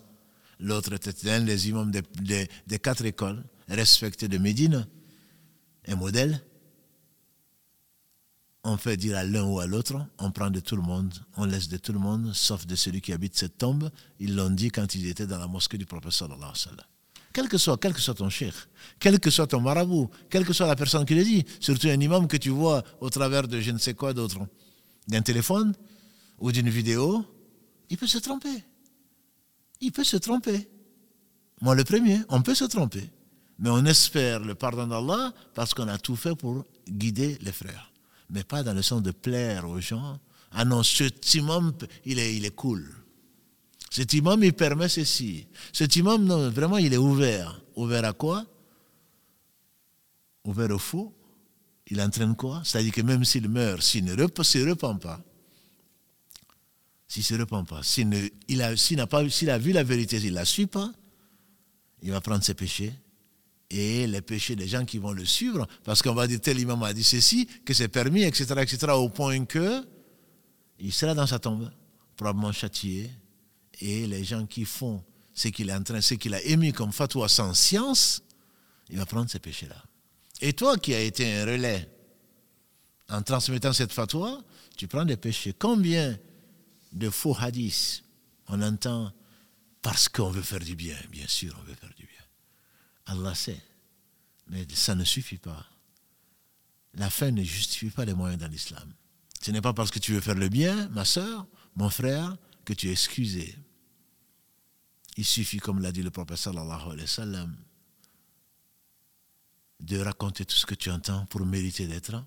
[0.58, 4.86] l'autre était l'un des imams des, des quatre écoles respectées de Médine,
[5.86, 6.42] un modèle
[8.64, 11.44] on fait dire à l'un ou à l'autre, on prend de tout le monde, on
[11.44, 13.90] laisse de tout le monde, sauf de celui qui habite cette tombe.
[14.18, 16.84] Ils l'ont dit quand ils étaient dans la mosquée du prophète sallallahu alayhi wa.
[17.34, 18.54] Quel que soit, quel que soit ton cheikh,
[18.98, 22.00] quel que soit ton marabout, quelle que soit la personne qui le dit, surtout un
[22.00, 24.38] imam que tu vois au travers de je ne sais quoi d'autre,
[25.08, 25.74] d'un téléphone
[26.38, 27.24] ou d'une vidéo,
[27.90, 28.64] il peut se tromper.
[29.80, 30.68] Il peut se tromper.
[31.60, 33.10] Moi le premier, on peut se tromper.
[33.58, 37.93] Mais on espère le pardon d'Allah parce qu'on a tout fait pour guider les frères
[38.30, 40.18] mais pas dans le sens de plaire aux gens.
[40.52, 41.72] Ah non, cet imam,
[42.04, 42.94] il est, il est cool.
[43.90, 45.46] Cet imam, il permet ceci.
[45.72, 47.60] Cet imam, non, vraiment, il est ouvert.
[47.76, 48.44] Ouvert à quoi?
[50.44, 51.14] Ouvert au faux.
[51.88, 52.62] Il entraîne quoi?
[52.64, 55.20] C'est-à-dire que même s'il meurt, s'il ne se repent pas,
[57.06, 60.44] s'il ne se repent pas, s'il pas, s'il a vu la vérité, s'il ne la
[60.44, 60.90] suit pas,
[62.02, 62.94] il va prendre ses péchés
[63.74, 66.82] et les péchés des gens qui vont le suivre, parce qu'on va dire tel imam
[66.84, 69.84] a dit ceci, que c'est permis, etc., etc., au point que
[70.78, 71.70] il sera dans sa tombe,
[72.16, 73.10] probablement châtié,
[73.80, 75.02] et les gens qui font
[75.34, 78.22] ce qu'il est en train, ce qu'il a émis comme fatwa sans science,
[78.90, 79.82] il va prendre ces péchés-là.
[80.40, 81.88] Et toi qui as été un relais
[83.08, 84.40] en transmettant cette fatwa,
[84.76, 85.54] tu prends des péchés.
[85.58, 86.16] Combien
[86.92, 88.04] de faux hadiths
[88.48, 89.12] on entend
[89.82, 91.93] parce qu'on veut faire du bien Bien sûr, on veut faire du bien.
[93.06, 93.60] Allah sait.
[94.48, 95.66] Mais ça ne suffit pas.
[96.94, 98.92] La fin ne justifie pas les moyens dans l'islam.
[99.40, 101.46] Ce n'est pas parce que tu veux faire le bien, ma soeur,
[101.76, 103.56] mon frère, que tu es excusé.
[105.16, 107.56] Il suffit, comme l'a dit le prophète sallallahu alayhi wa sallam,
[109.80, 112.24] de raconter tout ce que tu entends pour mériter d'être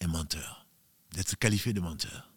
[0.00, 0.66] un menteur,
[1.12, 2.30] d'être qualifié de menteur.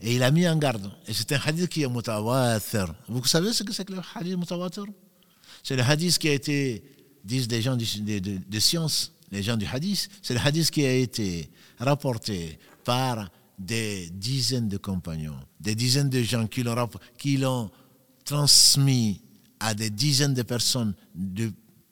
[0.00, 0.90] Et il a mis en garde.
[1.06, 2.94] Et c'est un hadith qui est mutawatir.
[3.08, 4.86] Vous savez ce que c'est que le hadith mutawatir?
[5.62, 6.82] C'est le hadith qui a été,
[7.24, 11.50] disent les gens de, science, les gens du hadith, c'est le hadith qui a été
[11.78, 16.62] rapporté par des dizaines de compagnons, des dizaines de gens qui
[17.36, 17.70] l'ont,
[18.24, 19.20] transmis
[19.58, 20.94] à des dizaines de personnes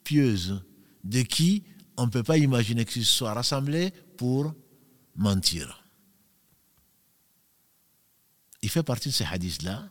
[0.03, 0.61] pieuses,
[1.03, 1.63] de qui
[1.97, 4.53] on ne peut pas imaginer qu'ils soient rassemblés pour
[5.15, 5.83] mentir.
[8.61, 9.89] Il fait partie de ces hadiths-là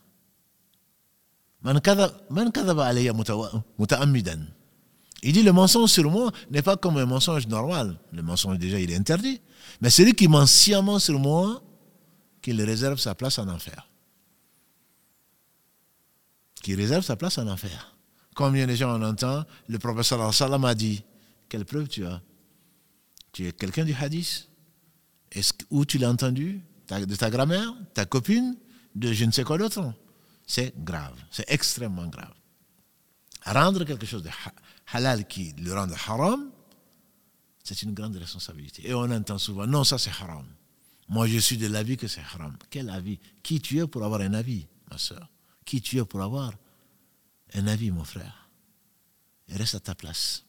[5.21, 7.99] il dit le mensonge sur moi n'est pas comme un mensonge normal.
[8.11, 9.41] Le mensonge déjà il est interdit.
[9.81, 11.61] Mais celui qui ment sciemment sur moi,
[12.41, 13.87] qu'il réserve sa place en enfer.
[16.63, 17.95] Qui réserve sa place en enfer.
[18.35, 21.03] Combien de gens on entend, le professeur sallam a dit
[21.49, 22.21] Quelle preuve tu as?
[23.33, 24.47] Tu es quelqu'un du hadith
[25.69, 26.61] Où tu l'as entendu?
[26.89, 28.55] De ta grand-mère Ta copine
[28.95, 29.93] De je ne sais quoi d'autre
[30.49, 32.33] C'est grave, c'est extrêmement grave.
[33.45, 34.31] Rendre quelque chose de
[34.91, 36.51] halal qui le rend haram,
[37.63, 38.89] c'est une grande responsabilité.
[38.89, 40.47] Et on entend souvent, non, ça c'est haram.
[41.07, 42.57] Moi, je suis de l'avis que c'est haram.
[42.71, 43.19] Quel avis?
[43.43, 45.29] Qui tu es pour avoir un avis, ma soeur?
[45.65, 46.51] Qui tu es pour avoir
[47.53, 48.49] un avis, mon frère?
[49.49, 50.45] Reste à ta place.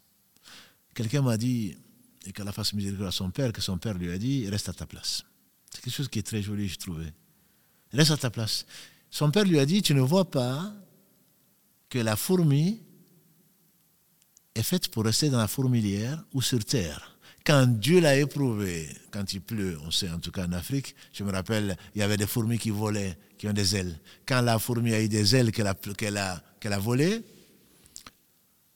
[0.94, 1.76] Quelqu'un m'a dit,
[2.24, 4.70] et qu'à la fasse miséricorde à son père, que son père lui a dit, reste
[4.70, 5.24] à ta place.
[5.70, 7.12] C'est quelque chose qui est très joli, je trouvais.
[7.92, 8.64] Reste à ta place.
[9.10, 10.72] Son père lui a dit, tu ne vois pas
[11.88, 12.80] que la fourmi
[14.54, 17.10] est faite pour rester dans la fourmilière ou sur terre
[17.44, 21.24] quand Dieu l'a éprouvé, quand il pleut, on sait en tout cas en Afrique, je
[21.24, 23.98] me rappelle, il y avait des fourmis qui volaient, qui ont des ailes.
[24.26, 26.16] Quand la fourmi a eu des ailes qu'elle a, qu'elle
[26.72, 27.22] a, volées,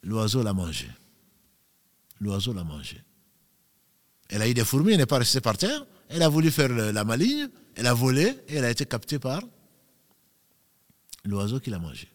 [0.02, 0.88] l'oiseau l'a mangé.
[2.20, 3.00] L'oiseau l'a mangé.
[4.30, 5.86] Elle a eu des fourmis, elle n'est pas restée par terre.
[6.08, 9.42] Elle a voulu faire la maligne, elle a volé et elle a été captée par
[11.24, 12.08] l'oiseau qui l'a mangé.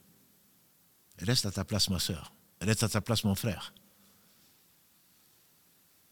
[1.20, 2.32] Reste à ta place, ma soeur.
[2.62, 3.74] Reste à ta place, mon frère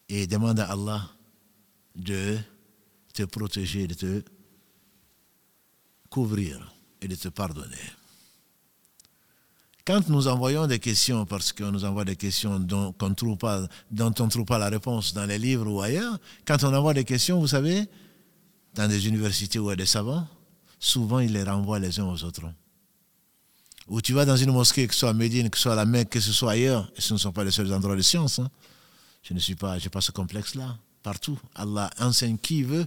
[0.10, 1.10] et demande à Allah
[1.96, 2.38] de
[3.14, 4.24] te protéger, de te
[6.10, 7.76] couvrir et de te pardonner.
[9.86, 14.26] Quand nous envoyons des questions, parce qu'on nous envoie des questions dont, on dont on
[14.26, 17.40] ne trouve pas la réponse dans les livres ou ailleurs, quand on envoie des questions,
[17.40, 17.86] vous savez,
[18.76, 20.28] dans des universités ou à des savants,
[20.78, 22.52] souvent ils les renvoient les uns aux autres.
[23.88, 25.76] Ou tu vas dans une mosquée, que ce soit à Médine, que ce soit à
[25.76, 28.02] la Mecque, que ce soit ailleurs, et ce ne sont pas les seuls endroits de
[28.02, 28.50] science, hein,
[29.24, 30.78] je ne suis pas, j'ai pas ce complexe-là.
[31.04, 32.86] Partout, Allah enseigne qui veut.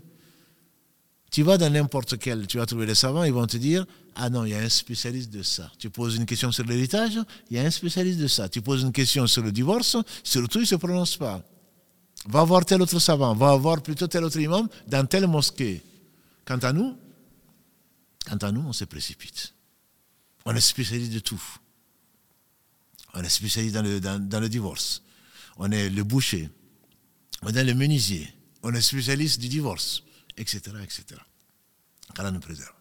[1.31, 3.87] Tu vas dans n'importe quel, tu vas trouver des savants, ils vont te dire
[4.17, 5.71] Ah non, il y a un spécialiste de ça.
[5.79, 7.19] Tu poses une question sur l'héritage,
[7.51, 8.49] il y a un spécialiste de ça.
[8.49, 11.43] Tu poses une question sur le divorce, surtout, il ne se prononce pas.
[12.27, 15.83] Va voir tel autre savant, va voir plutôt tel autre imam dans telle mosquée.
[16.45, 16.97] Quant à nous,
[18.29, 19.55] quant à nous, on se précipite.
[20.45, 21.43] On est spécialiste de tout.
[23.15, 25.03] On est spécialiste dans le, divorce
[25.57, 26.49] on est le boucher,
[27.43, 28.33] on est le menuisier,
[28.63, 30.03] on est spécialiste du divorce,
[30.37, 30.61] etc.
[30.83, 31.21] etc.
[32.33, 32.73] nous préserve.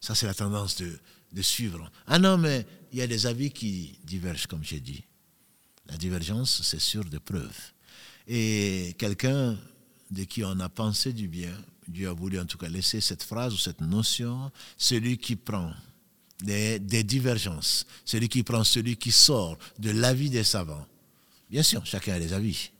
[0.00, 0.98] Ça, c'est la tendance de,
[1.32, 1.90] de suivre.
[2.06, 5.04] Ah non, mais il y a des avis qui divergent, comme j'ai dit.
[5.86, 7.72] La divergence, c'est sûr de preuves.
[8.26, 9.58] Et quelqu'un
[10.10, 11.56] de qui on a pensé du bien,
[11.88, 15.72] Dieu a voulu en tout cas laisser cette phrase ou cette notion, celui qui prend
[16.42, 20.86] des, divergences, celui qui prend celui qui sort de l'avis des savants,
[21.52, 22.70] Bien sûr, chacun a des avis.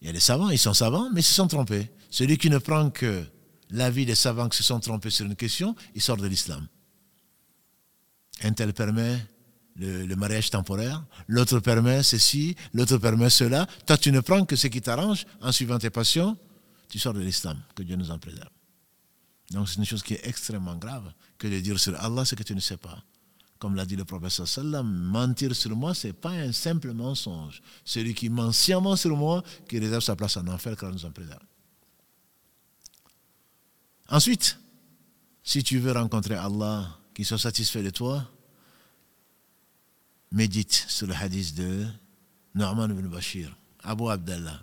[0.00, 1.90] Il y a des savants, ils sont savants, mais ils se sont trompés.
[2.08, 3.24] Celui qui ne prend que
[3.70, 6.68] l'avis des savants qui se sont trompés sur une question, il sort de l'islam.
[8.42, 9.26] Un tel permet
[9.74, 13.66] le, mariage temporaire, l'autre permet ceci, l'autre permet cela.
[13.86, 16.38] Toi, tu ne prends que ce qui t'arrange en suivant tes passions,
[16.88, 17.60] tu sors de l'islam.
[17.74, 18.50] Que Dieu nous en préserve.
[19.50, 21.12] Donc c'est une chose qui est extrêmement grave
[21.42, 23.02] que de dire sur Allah ce que tu ne sais pas
[23.62, 27.62] comme l'a dit le professeur sallam, mentir sur moi, ce n'est pas un simple mensonge.
[27.84, 31.12] Celui qui ment sciemment sur moi, qui réserve sa place en enfer, car nous en
[31.12, 31.38] préserve.
[34.08, 34.58] Ensuite,
[35.44, 38.28] si tu veux rencontrer Allah, qui soit satisfait de toi,
[40.32, 41.86] médite sur le hadith de
[42.56, 44.60] Norman ibn Bashir, Abu Abdallah.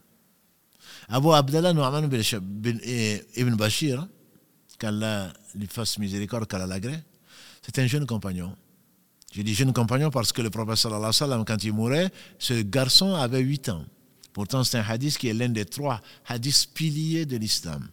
[1.08, 4.06] Abu Abdallah, Norman ibn Bashir,
[4.80, 7.04] qu'Allah lui fasse miséricorde, qu'Allah l'agrée,
[7.62, 8.56] c'est un jeune compagnon
[9.32, 13.14] je dis jeune compagnon parce que le prophète sallallahu alayhi quand il mourait, ce garçon
[13.14, 13.86] avait 8 ans.
[14.34, 17.88] Pourtant, c'est un hadith qui est l'un des trois hadiths piliers de l'islam.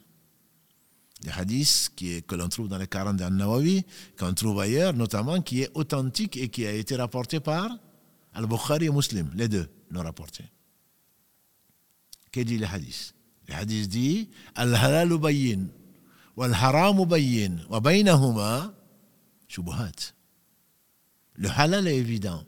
[1.24, 3.84] Le hadith qui est, que l'on trouve dans les 40 d'An-Nawawi,
[4.18, 7.70] qu'on trouve ailleurs, notamment, qui est authentique et qui a été rapporté par
[8.34, 9.30] Al-Bukhari et Muslim.
[9.34, 10.45] Les deux l'ont rapporté.
[12.30, 13.14] Qu'est dit le hadith?
[13.49, 15.66] Le hadith dit Al-halalu bayyin,
[16.37, 18.74] baynahuma
[19.49, 20.12] shubuhat.
[21.34, 22.43] Le halal est évident,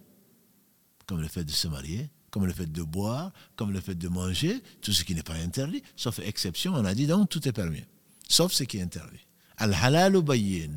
[1.06, 4.08] comme le fait de se marier, comme le fait de boire, comme le fait de
[4.08, 7.52] manger, tout ce qui n'est pas interdit, sauf exception, on a dit donc tout est
[7.52, 7.84] permis,
[8.28, 9.26] sauf ce qui est interdit.
[9.56, 10.70] Al-halal bayyin.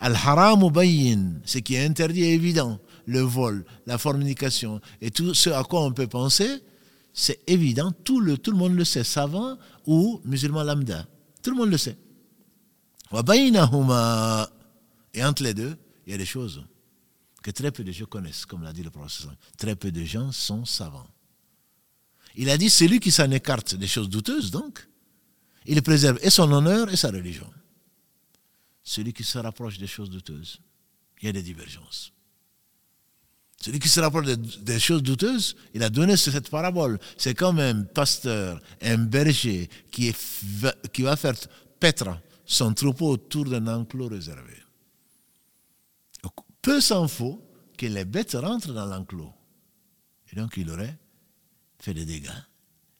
[0.00, 2.78] Al-haram bayyin, ce qui est interdit est évident.
[3.06, 6.62] Le vol, la fornication et tout ce à quoi on peut penser,
[7.12, 11.06] c'est évident, tout le, tout le monde le sait, savant ou musulman lambda.
[11.42, 11.96] Tout le monde le sait.
[13.12, 16.64] Et entre les deux, il y a des choses
[17.42, 19.34] que très peu de gens connaissent, comme l'a dit le professeur.
[19.56, 21.08] Très peu de gens sont savants.
[22.34, 24.86] Il a dit, celui qui s'en écarte des choses douteuses, donc,
[25.66, 27.50] il préserve et son honneur et sa religion.
[28.82, 30.60] Celui qui se rapproche des choses douteuses,
[31.20, 32.12] il y a des divergences.
[33.60, 36.98] Celui qui se rapporte des, choses douteuses, il a donné cette parabole.
[37.16, 40.14] C'est comme un pasteur, un berger qui,
[40.92, 41.34] qui va faire
[41.80, 44.54] paître son troupeau autour d'un enclos réservé.
[46.62, 47.40] Peu s'en faut
[47.76, 49.32] que les bêtes rentrent dans l'enclos.
[50.32, 50.98] Et donc il aurait
[51.78, 52.42] fait des dégâts.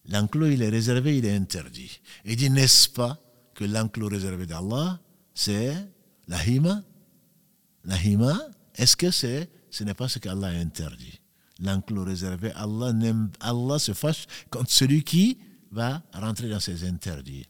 [0.07, 2.01] L'enclos, il est réservé, il est interdit.
[2.25, 3.19] Il dit, n'est-ce pas
[3.55, 5.01] que l'enclos réservé d'Allah,
[5.35, 5.75] c'est
[6.29, 6.83] la hima?
[7.85, 8.39] La hima,
[8.75, 11.21] est-ce que c'est, ce n'est pas ce qu'Allah a interdit?
[11.59, 12.93] L'enclos réservé, Allah,
[13.41, 15.39] Allah se fâche contre celui qui
[15.71, 17.47] va rentrer dans ses interdits.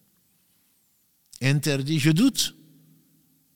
[1.42, 2.56] Interdit, je doute.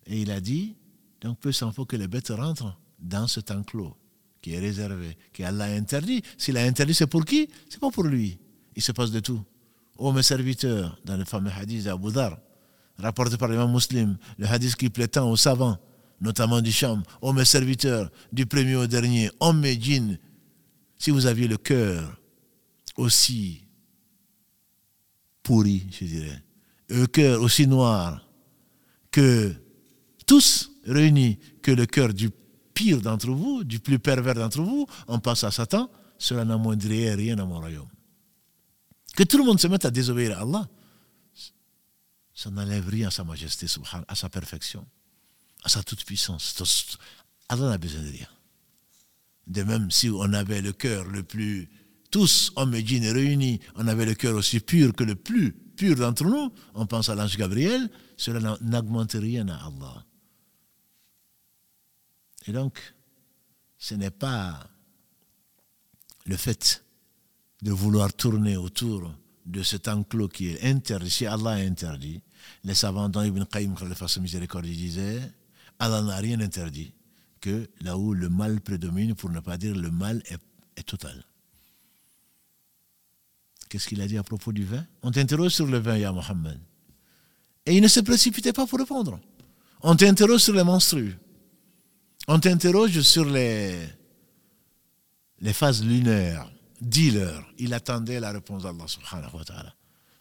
[0.06, 0.76] Et il a dit,
[1.20, 3.96] donc peu s'en faut que les bêtes rentrent dans cet enclos
[4.40, 6.22] qui est réservé, qui Allah a interdit.
[6.36, 7.48] S'il a interdit, c'est pour qui?
[7.68, 8.38] C'est pas pour lui.
[8.74, 9.40] Il se passe de tout.
[9.96, 12.38] Ô mes serviteurs, dans le fameux hadith d'Abu Dhar,
[12.98, 15.78] rapporté par l'imam muslim, le hadith qui plaît tant aux savants,
[16.20, 20.18] notamment du Sham, ô mes serviteurs, du premier au dernier, hommes et djinns,
[20.98, 22.20] si vous aviez le cœur
[22.96, 23.62] aussi
[25.42, 26.42] pourri, je dirais,
[26.92, 28.22] le cœur aussi noir
[29.10, 29.54] que
[30.26, 32.30] tous réunis, que le cœur du
[32.74, 37.38] pire d'entre vous, du plus pervers d'entre vous, on passe à Satan, cela n'amoindrirait rien
[37.38, 37.88] à mon royaume.
[39.16, 40.68] Que tout le monde se mette à désobéir à Allah,
[42.34, 43.66] ça n'enlève rien à sa majesté,
[44.08, 44.86] à sa perfection,
[45.64, 46.98] à sa toute-puissance.
[47.48, 48.28] Allah n'a besoin de rien.
[49.46, 51.68] De même, si on avait le cœur le plus,
[52.10, 55.96] tous, hommes et djinns réunis, on avait le cœur aussi pur que le plus pur
[55.96, 60.04] d'entre nous, on pense à l'ange Gabriel, cela n'augmente rien à Allah.
[62.46, 62.78] Et donc,
[63.78, 64.64] ce n'est pas
[66.26, 66.84] le fait
[67.62, 69.12] de vouloir tourner autour
[69.44, 72.22] de cet enclos qui est interdit, si Allah a interdit,
[72.62, 75.20] les savants dans Ibn Qayyim, fasse miséricorde, disaient
[75.80, 76.94] Allah n'a rien interdit
[77.40, 80.38] que là où le mal prédomine, pour ne pas dire le mal est,
[80.76, 81.24] est total.
[83.72, 84.84] Qu'est-ce qu'il a dit à propos du vin?
[85.02, 86.58] On t'interroge sur le vin, Ya Mohammed.
[87.64, 89.18] Et il ne se précipitait pas pour répondre.
[89.80, 91.16] On t'interroge sur les monstrues.
[92.28, 93.78] On t'interroge sur les,
[95.54, 96.52] phases lunaires.
[96.82, 97.50] Dis-leur.
[97.56, 99.74] Il attendait la réponse d'Allah subhanahu wa ta'ala.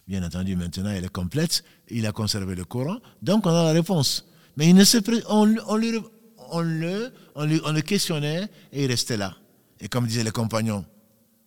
[0.08, 1.62] Bien entendu, maintenant, elle est complète.
[1.90, 3.00] Il a conservé le Coran.
[3.20, 4.26] Donc, on a la réponse.
[4.56, 4.96] Mais il ne se
[5.28, 5.98] on, on, lui,
[6.38, 9.36] on, le, on, on le questionnait et il restait là.
[9.78, 10.86] Et comme disaient les compagnons,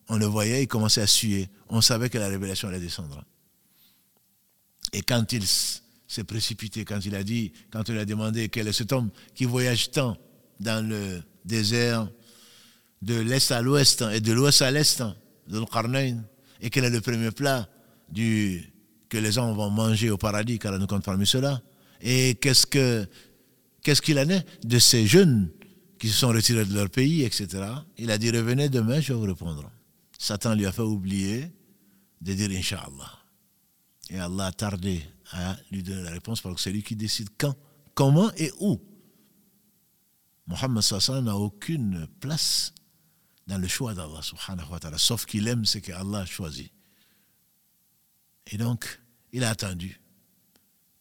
[0.10, 1.50] on le voyait, il commençait à suer.
[1.70, 3.24] On savait que la révélation allait descendre.
[4.94, 5.44] Et quand il
[6.08, 9.46] s'est précipité, quand il a dit, quand on a demandé quel est cet homme qui
[9.46, 10.18] voyage tant
[10.60, 12.08] dans le désert
[13.02, 15.04] de l'est à l'ouest et de l'ouest à l'est
[15.48, 15.64] de
[16.62, 17.68] et quel est le premier plat
[18.10, 18.64] du,
[19.10, 21.62] que les gens vont manger au paradis, car ne compte parmi cela.
[22.02, 23.06] Et qu'est-ce que
[23.84, 25.52] qu'est-ce qu'il en est de ces jeunes
[26.00, 27.64] qui se sont retirés de leur pays, etc.
[27.98, 29.70] Il a dit revenez demain, je vous répondre.
[30.26, 31.52] Satan lui a fait oublier
[32.20, 33.20] de dire Inch'Allah.
[34.10, 37.30] Et Allah a tardé à lui donner la réponse parce que c'est lui qui décide
[37.38, 37.56] quand,
[37.94, 38.82] comment et où.
[40.48, 42.74] Mohammed Sassan n'a aucune place
[43.46, 46.72] dans le choix d'Allah subhanahu wa ta'ala, sauf qu'il aime ce qu'Allah a choisi.
[48.48, 49.00] Et donc,
[49.32, 50.02] il a attendu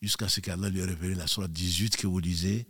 [0.02, 2.66] jusqu'à ce qu'Allah lui révélé la sourate 18 que vous lisez.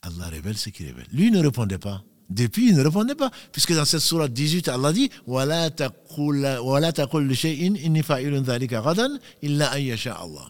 [0.00, 1.08] Allah révèle ce qu'il révèle.
[1.12, 2.02] Lui ne répondait pas.
[2.29, 3.29] Depuis, il ne répondait pas.
[3.51, 9.75] Puisque dans cette sourate 18, Allah dit وَلَا تَقُلْ لِشَيْءٍ إِنِّي فَاعِلٌ ذَلِكَ غَدًا إِلَّا
[9.75, 10.47] أَن يَشَاءَ اللَّهُ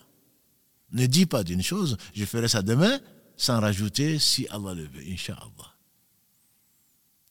[0.93, 2.99] Ne dis pas d'une chose, je ferai ça demain,
[3.35, 5.73] sans rajouter si Allah le veut, Inch'Allah.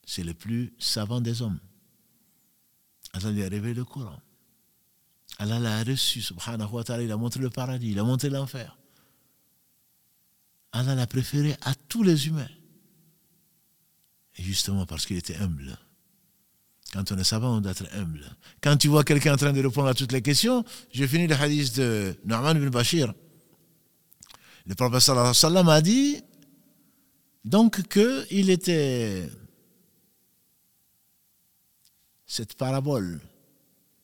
[0.05, 1.61] C'est le plus savant des hommes.
[3.13, 4.19] Allah lui a révélé le Coran.
[5.39, 8.77] Allah l'a reçu, subhanahu wa ta'ala, il a montré le paradis, il a montré l'enfer.
[10.73, 12.49] Allah l'a préféré à tous les humains.
[14.38, 15.78] Justement parce qu'il était humble.
[16.94, 18.26] Quand on est savant, on doit être humble.
[18.62, 20.64] Quand tu vois quelqu'un en train de répondre à toutes les questions,
[20.94, 23.14] je finis le hadith de Norman ibn Bashir.
[24.66, 26.22] Le prophète alayhi wa sallam a dit
[27.44, 29.30] donc qu'il était
[32.26, 33.22] cette parabole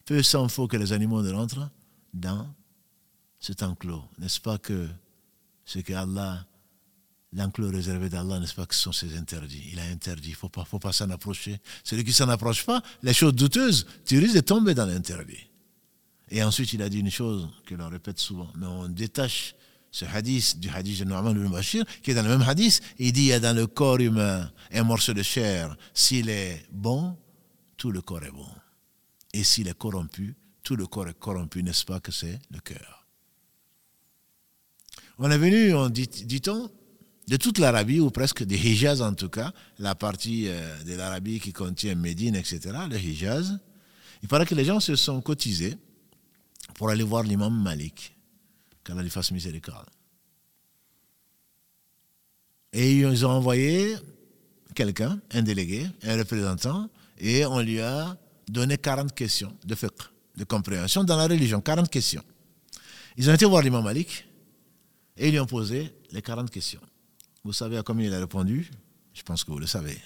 [0.05, 1.69] peu s'en faut que les animaux ne rentrent
[2.13, 2.53] dans
[3.39, 4.03] cet enclos.
[4.19, 4.88] N'est-ce pas que
[5.65, 6.45] ce que Allah,
[7.34, 10.38] l'enclos réservé d'Allah, n'est-ce pas que ce sont ses interdits Il a interdit, il ne
[10.38, 11.59] faut pas, faut pas s'en approcher.
[11.84, 15.47] Celui qui s'en approche pas, les choses douteuses, tu risques de tomber dans l'interdit.
[16.29, 19.55] Et ensuite, il a dit une chose que l'on répète souvent, mais on détache
[19.91, 23.11] ce hadith du hadith de Nu'man ibn Bashir, qui est dans le même hadith, il
[23.11, 25.75] dit il y a dans le corps humain un morceau de chair.
[25.93, 27.17] S'il est bon,
[27.75, 28.47] tout le corps est bon.
[29.34, 33.05] Et s'il est corrompu, tout le corps est corrompu, n'est-ce pas que c'est le cœur
[35.17, 36.71] On est venu, on dit, dit-on,
[37.32, 41.39] de toute l'Arabie, ou presque des Hijaz en tout cas, la partie euh, de l'Arabie
[41.39, 42.59] qui contient Médine, etc.,
[42.89, 43.57] le Hijaz,
[44.21, 45.77] il paraît que les gens se sont cotisés
[46.75, 48.17] pour aller voir l'imam Malik,
[48.84, 49.88] qu'Allah lui fasse miséricorde.
[52.73, 53.95] Et ils ont envoyé
[54.75, 58.17] quelqu'un, un délégué, un représentant, et on lui a
[58.49, 60.03] donné 40 questions de fiqh,
[60.36, 62.25] de compréhension dans la religion, 40 questions.
[63.15, 64.27] Ils ont été voir l'imam Malik
[65.15, 66.82] et ils lui ont posé les 40 questions.
[67.43, 68.69] Vous savez à combien il a répondu?
[69.13, 69.99] Je pense que vous le savez.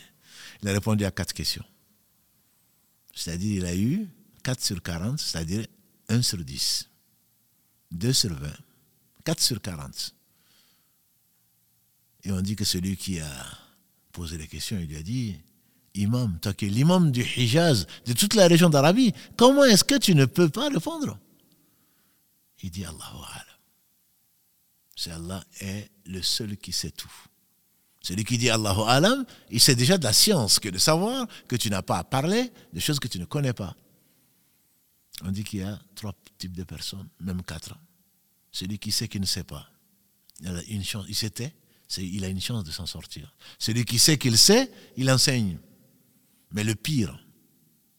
[0.62, 1.66] Il a répondu à 4 questions.
[3.14, 4.08] C'est-à-dire il a eu
[4.44, 5.66] 4 sur 40, c'est-à-dire
[6.10, 6.90] 1 sur 10,
[7.92, 8.52] 2 sur 20,
[9.24, 10.16] 4 sur 40.
[12.24, 13.30] Et on dit que celui qui a
[14.12, 15.40] posé les questions, il lui a dit,
[15.94, 19.98] Imam, toi qui es l'imam du Hijaz, de toute la région d'Arabie, comment est-ce que
[19.98, 21.20] tu ne peux pas répondre?
[22.62, 23.55] Il dit Allahu Alam.
[24.96, 27.12] C'est Allah est le seul qui sait tout.
[28.02, 31.56] Celui qui dit Allahu Alam, il sait déjà de la science, que de savoir que
[31.56, 33.76] tu n'as pas à parler de choses que tu ne connais pas.
[35.24, 37.78] On dit qu'il y a trois types de personnes, même quatre.
[38.52, 39.68] Celui qui sait qu'il ne sait pas.
[40.42, 41.54] Il a une chance, il s'était,
[41.98, 43.34] il a une chance de s'en sortir.
[43.58, 45.58] Celui qui sait qu'il sait, il enseigne.
[46.52, 47.20] Mais le pire,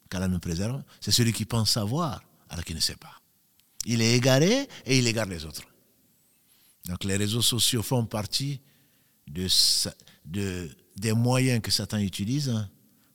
[0.08, 3.20] qu'Allah nous préserve, c'est celui qui pense savoir alors qu'il ne sait pas.
[3.86, 5.62] Il est égaré et il égare les autres.
[6.88, 8.60] Donc les réseaux sociaux font partie
[9.26, 9.48] de,
[10.96, 12.68] des moyens que Satan utilise hein,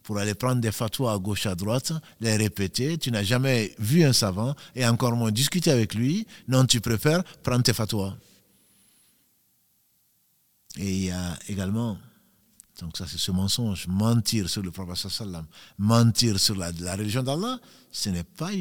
[0.04, 2.98] pour aller prendre des fatwas à gauche, à droite, les répéter.
[2.98, 6.28] Tu n'as jamais vu un savant et encore moins discuter avec lui.
[6.48, 8.16] Non, tu préfères prendre tes fatwas.
[10.78, 11.98] Et il y a également,
[12.80, 15.46] donc ça c'est ce mensonge, mentir sur le prophète sallam,
[15.78, 17.60] mentir sur la, religion d'Allah,
[17.92, 18.52] ce n'est pas,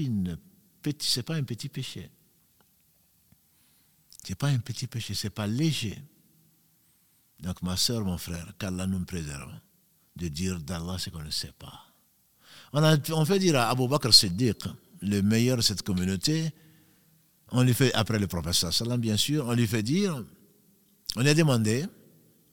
[1.26, 2.10] pas un petit péché.
[4.24, 5.98] Ce n'est pas un petit péché, ce n'est pas léger.
[7.40, 9.52] Donc ma soeur, mon frère, qu'Allah nous préserve
[10.16, 11.86] de dire d'Allah ce qu'on ne sait pas.
[12.72, 14.64] On, fait dire à Abu Bakr Siddiq,
[15.02, 16.50] le meilleur de cette communauté,
[17.50, 20.22] on lui fait, après le prophète sallam bien sûr, on lui fait dire,
[21.16, 21.84] on lui a demandé,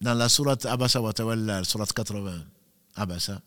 [0.02, 2.44] dans la sourate Abasa wa Tawalla, sourate 80,
[2.96, 3.42] Abasa,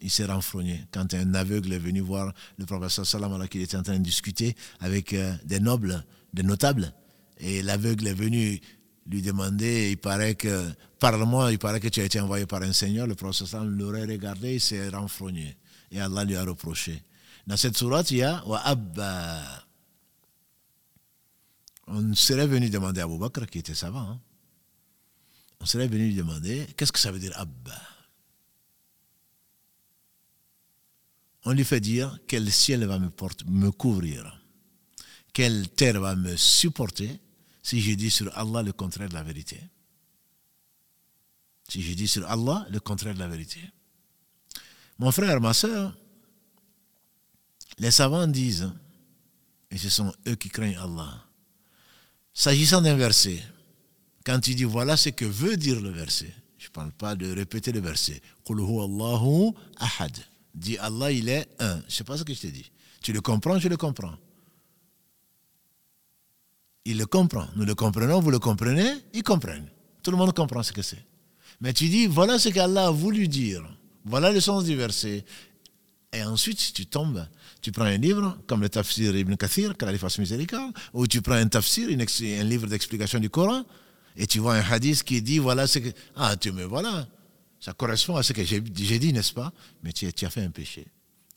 [0.00, 0.86] il s'est renfrogné.
[0.92, 4.04] Quand un aveugle est venu voir le prophète sallam alors qu'il était en train de
[4.04, 6.94] discuter avec euh, des nobles, des notables,
[7.38, 8.60] et l'aveugle est venu
[9.06, 12.72] lui demander, il paraît que, parle-moi, il paraît que tu as été envoyé par un
[12.72, 15.56] Seigneur, le sallam l'aurait regardé, il s'est renfrogné.
[15.90, 17.02] Et Allah lui a reproché.
[17.46, 19.64] Dans cette sourate, il y a Wa Abba.
[21.86, 24.20] On serait venu demander à Abu Bakr, qui était savant, hein,
[25.60, 27.80] on serait venu lui demander qu'est-ce que ça veut dire Abba?
[31.44, 34.44] On lui fait dire quel ciel va me couvrir,
[35.32, 37.18] quelle terre va me supporter?
[37.68, 39.60] Si je dis sur Allah le contraire de la vérité.
[41.68, 43.60] Si je dis sur Allah le contraire de la vérité.
[44.98, 45.94] Mon frère, ma soeur,
[47.78, 48.72] les savants disent,
[49.70, 51.22] et ce sont eux qui craignent Allah,
[52.32, 53.38] s'agissant d'un verset,
[54.24, 57.30] quand il dit voilà ce que veut dire le verset, je ne parle pas de
[57.30, 58.22] répéter le verset.
[58.48, 60.16] Allahu ahad.
[60.54, 61.80] Dit Allah, il est un.
[61.80, 62.72] Je ne sais pas ce que je te dis.
[63.02, 64.16] Tu le comprends, je le comprends.
[66.88, 67.46] Il le comprend.
[67.54, 69.68] Nous le comprenons, vous le comprenez, ils comprennent.
[70.02, 71.04] Tout le monde comprend ce que c'est.
[71.60, 73.62] Mais tu dis, voilà ce qu'Allah a voulu dire.
[74.06, 75.22] Voilà le sens du verset.
[76.14, 77.28] Et ensuite, tu tombes,
[77.60, 80.18] tu prends un livre, comme le tafsir Ibn Kathir, qu'Allah fasse
[80.94, 83.64] ou tu prends un tafsir, un livre d'explication du Coran,
[84.16, 85.90] et tu vois un hadith qui dit voilà ce que.
[86.16, 87.06] Ah, tu me voilà.
[87.60, 89.52] Ça correspond à ce que j'ai dit, n'est-ce pas?
[89.82, 90.86] Mais tu, as fait un péché.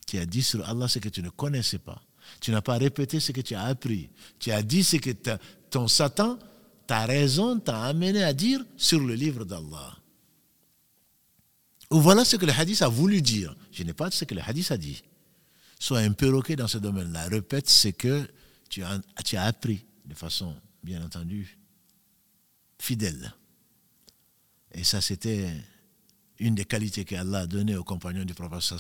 [0.08, 2.02] Tu as dit sur Allah ce que tu ne connaissais pas.
[2.40, 4.10] Tu n'as pas répété ce que tu as appris.
[4.40, 5.12] Tu as dit ce que
[5.70, 6.40] ton Satan,
[6.88, 9.98] ta raison, t'a amené à dire sur le livre d'Allah.
[11.92, 13.56] Ou voilà ce que le hadith a voulu dire.
[13.72, 15.04] Je n'ai pas ce que le hadith a dit.
[15.78, 17.28] Sois un perroquet dans ce domaine-là.
[17.28, 18.28] Répète ce que
[18.70, 19.02] tu as,
[19.44, 21.58] appris de façon, bien entendu,
[22.80, 23.34] fidèle.
[24.74, 25.50] Et ça, c'était
[26.40, 28.80] une des qualités qu'Allah a données aux compagnons du prophète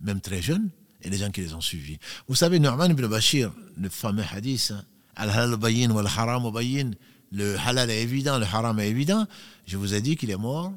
[0.00, 0.70] même très jeunes,
[1.02, 1.98] et les gens qui les ont suivis.
[2.28, 4.84] Vous savez, Nu'man ibn Bashir, le fameux hadith, hein,
[5.14, 5.54] Al-halal
[5.92, 6.92] ou al-haram bayin,
[7.32, 9.26] le halal est évident, le haram est évident.
[9.66, 10.72] Je vous ai dit qu'il est mort,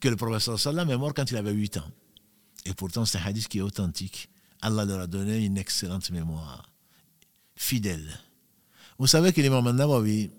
[0.00, 1.90] que le prophète sallam est mort quand il avait 8 ans.
[2.66, 4.28] Et pourtant, c'est un hadith qui est authentique.
[4.60, 6.70] Allah leur a donné une excellente mémoire,
[7.56, 8.20] fidèle.
[8.98, 10.30] Vous savez que l'imam Nawawi,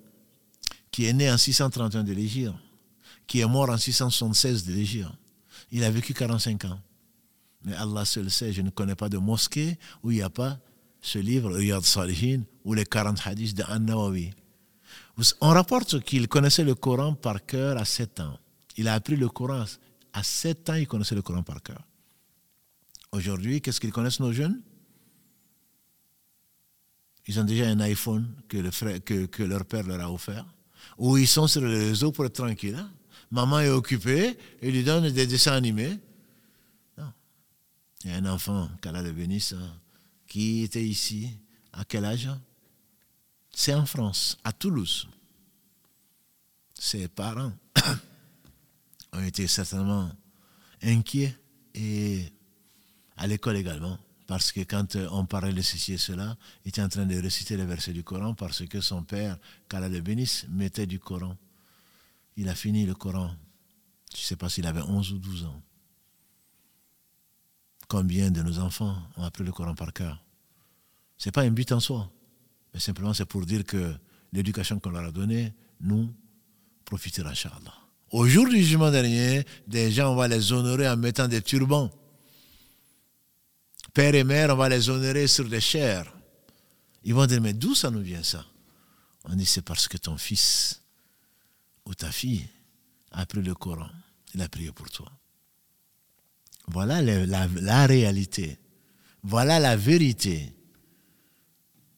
[0.92, 2.54] qui est né en 631 de l'Égypte,
[3.28, 5.10] qui est mort en 676 de l'Égypte.
[5.72, 6.80] Il a vécu 45 ans.
[7.66, 10.59] Mais Allah seul sait, je ne connais pas de mosquée où il n'y a pas
[11.01, 14.32] ce livre, Riyad Salihin, ou les 40 hadiths de An-Nawawi.
[15.41, 18.38] On rapporte qu'il connaissait le Coran par cœur à 7 ans.
[18.78, 19.66] Il a appris le Coran
[20.13, 21.82] à 7 ans, il connaissait le Coran par cœur.
[23.11, 24.61] Aujourd'hui, qu'est-ce qu'ils connaissent nos jeunes?
[27.28, 30.45] Ils ont déjà un iPhone que, leur père leur a offert,
[30.97, 32.76] ou ils sont sur le réseau pour être tranquilles.
[32.76, 32.91] Hein.
[33.32, 35.97] Maman est occupée, il lui donne des dessins animés.
[38.06, 39.56] Y a un enfant, qu'Allah le bénisse,
[40.28, 41.32] qui était ici.
[41.74, 42.30] À quel âge?
[43.49, 45.08] C'est en France, à Toulouse.
[46.74, 47.51] Ses parents
[49.14, 50.10] ont été certainement
[50.84, 51.36] inquiets
[51.74, 52.32] et
[53.18, 53.97] à l'école également.
[54.28, 57.58] Parce que quand on parlait de ceci et cela, il était en train de réciter
[57.58, 59.38] les versets du Coran parce que son père,
[59.68, 61.36] qu'Allah le bénisse, mettait du Coran.
[62.38, 63.36] Il a fini le Coran.
[64.14, 65.62] Je ne sais pas s'il avait 11 ou 12 ans.
[67.88, 70.24] Combien de nos enfants ont appris le Coran par cœur
[71.18, 72.12] Ce n'est pas un but en soi,
[72.74, 73.96] mais simplement c'est pour dire que
[74.34, 76.12] l'éducation qu'on leur a donnée nous
[76.84, 77.74] profitera, Inch'Allah.
[78.12, 81.92] Au jour du jugement dernier, des gens, on va les honorer en mettant des turbans.
[83.94, 86.12] Père et mère, on va les honorer sur des chairs.
[87.04, 88.46] Ils vont dire, mais d'où ça nous vient ça?
[89.26, 90.82] On dit, c'est parce que ton fils
[91.86, 92.48] ou ta fille
[93.12, 93.90] a appris le Coran.
[94.34, 95.12] Il a prié pour toi.
[96.68, 98.57] Voilà la, réalité.
[99.24, 100.53] Voilà la vérité.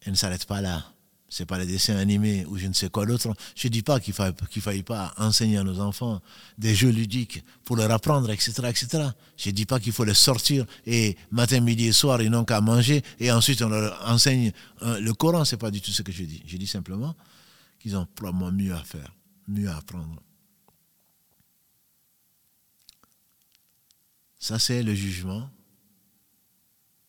[0.02, 0.94] Elle ne s'arrête pas là
[1.30, 3.34] c'est pas les dessins animés ou je ne sais quoi d'autre.
[3.56, 6.22] Je ne dis pas qu'il ne faille pas enseigner à nos enfants
[6.58, 8.54] des jeux ludiques pour leur apprendre, etc.
[8.70, 9.10] etc.
[9.36, 12.46] Je ne dis pas qu'il faut les sortir et matin, midi et soir, ils n'ont
[12.46, 14.52] qu'à manger et ensuite on leur enseigne
[14.84, 15.44] euh, le Coran.
[15.44, 16.44] Ce n'est pas du tout ce que je dis.
[16.46, 17.16] Je dis simplement
[17.80, 19.14] qu'ils ont probablement mieux à faire,
[19.48, 20.22] mieux à apprendre.
[24.40, 25.50] Ça, c'est le jugement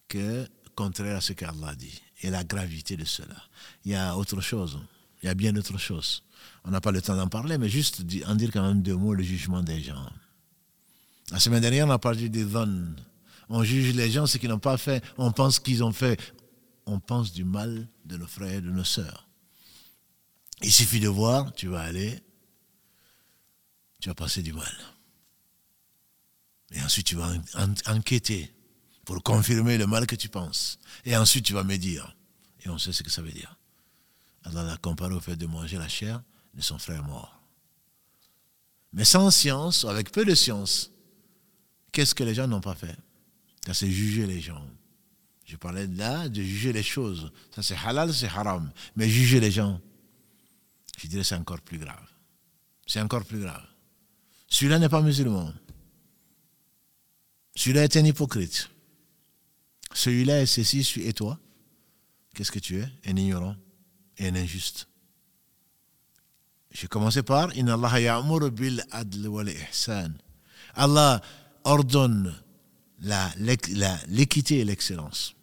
[0.09, 3.37] que, contraire à ce qu'Allah dit et la gravité de cela.
[3.85, 4.79] Il y a autre chose,
[5.23, 6.25] il y a bien autre chose.
[6.65, 9.15] On n'a pas le temps d'en parler, mais juste en dire quand même deux mots,
[9.15, 10.11] le jugement des gens.
[11.31, 12.97] La semaine dernière, on a parlé des zones.
[13.49, 16.21] On juge les gens, ce qu'ils n'ont pas fait, on pense qu'ils ont fait.
[16.87, 19.29] On pense du mal de nos frères et de nos sœurs.
[20.63, 22.19] Il suffit de voir, tu vas aller,
[24.01, 24.73] tu vas passer du mal.
[26.73, 27.33] Et ensuite, tu vas
[27.87, 28.53] enquêter
[29.05, 30.79] pour confirmer le mal que tu penses.
[31.05, 32.15] Et ensuite, tu vas me dire.
[32.65, 33.57] Et on sait ce que ça veut dire.
[34.45, 36.23] Allah l'a comparé au fait de manger la chair
[36.55, 37.41] de son frère mort.
[38.93, 40.91] Mais sans science, ou avec peu de science,
[41.93, 42.97] qu'est-ce que les gens n'ont pas fait?
[43.73, 44.67] C'est juger les gens.
[45.45, 47.31] Je parlais là de juger les choses.
[47.55, 48.71] Ça c'est halal, c'est haram.
[48.97, 49.81] Mais juger les gens,
[50.99, 52.09] je dirais c'est encore plus grave.
[52.87, 53.67] C'est encore plus grave.
[54.49, 55.53] Celui-là n'est pas musulman.
[57.59, 58.71] Celui-là est un hypocrite.
[59.93, 61.41] Celui-là est ceci, et toi
[62.33, 62.87] Qu'est-ce que tu es?
[63.05, 63.57] Un ignorant
[64.17, 64.87] et un injuste.
[66.71, 70.13] J'ai commencé par Inna Allah bil adl wal ihsan.
[70.75, 71.21] Allah
[71.65, 72.33] ordonne
[74.07, 75.35] l'équité et l'excellence.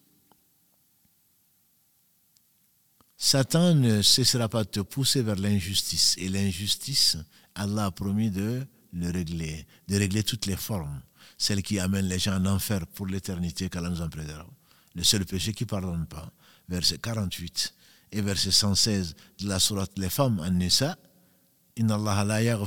[3.17, 6.15] Satan ne cessera pas de te pousser vers l'injustice.
[6.17, 7.17] Et l'injustice,
[7.55, 11.01] Allah a promis de le régler, de régler toutes les formes
[11.37, 14.47] celle qui amène les gens en enfer pour l'éternité qu'Allah nous en préserve.
[14.95, 16.31] Le seul péché qui ne pardonne pas.
[16.69, 17.73] Verset 48
[18.11, 20.97] et verset 116 de la sourate Les femmes en Nisa.
[21.77, 22.65] Allah wa.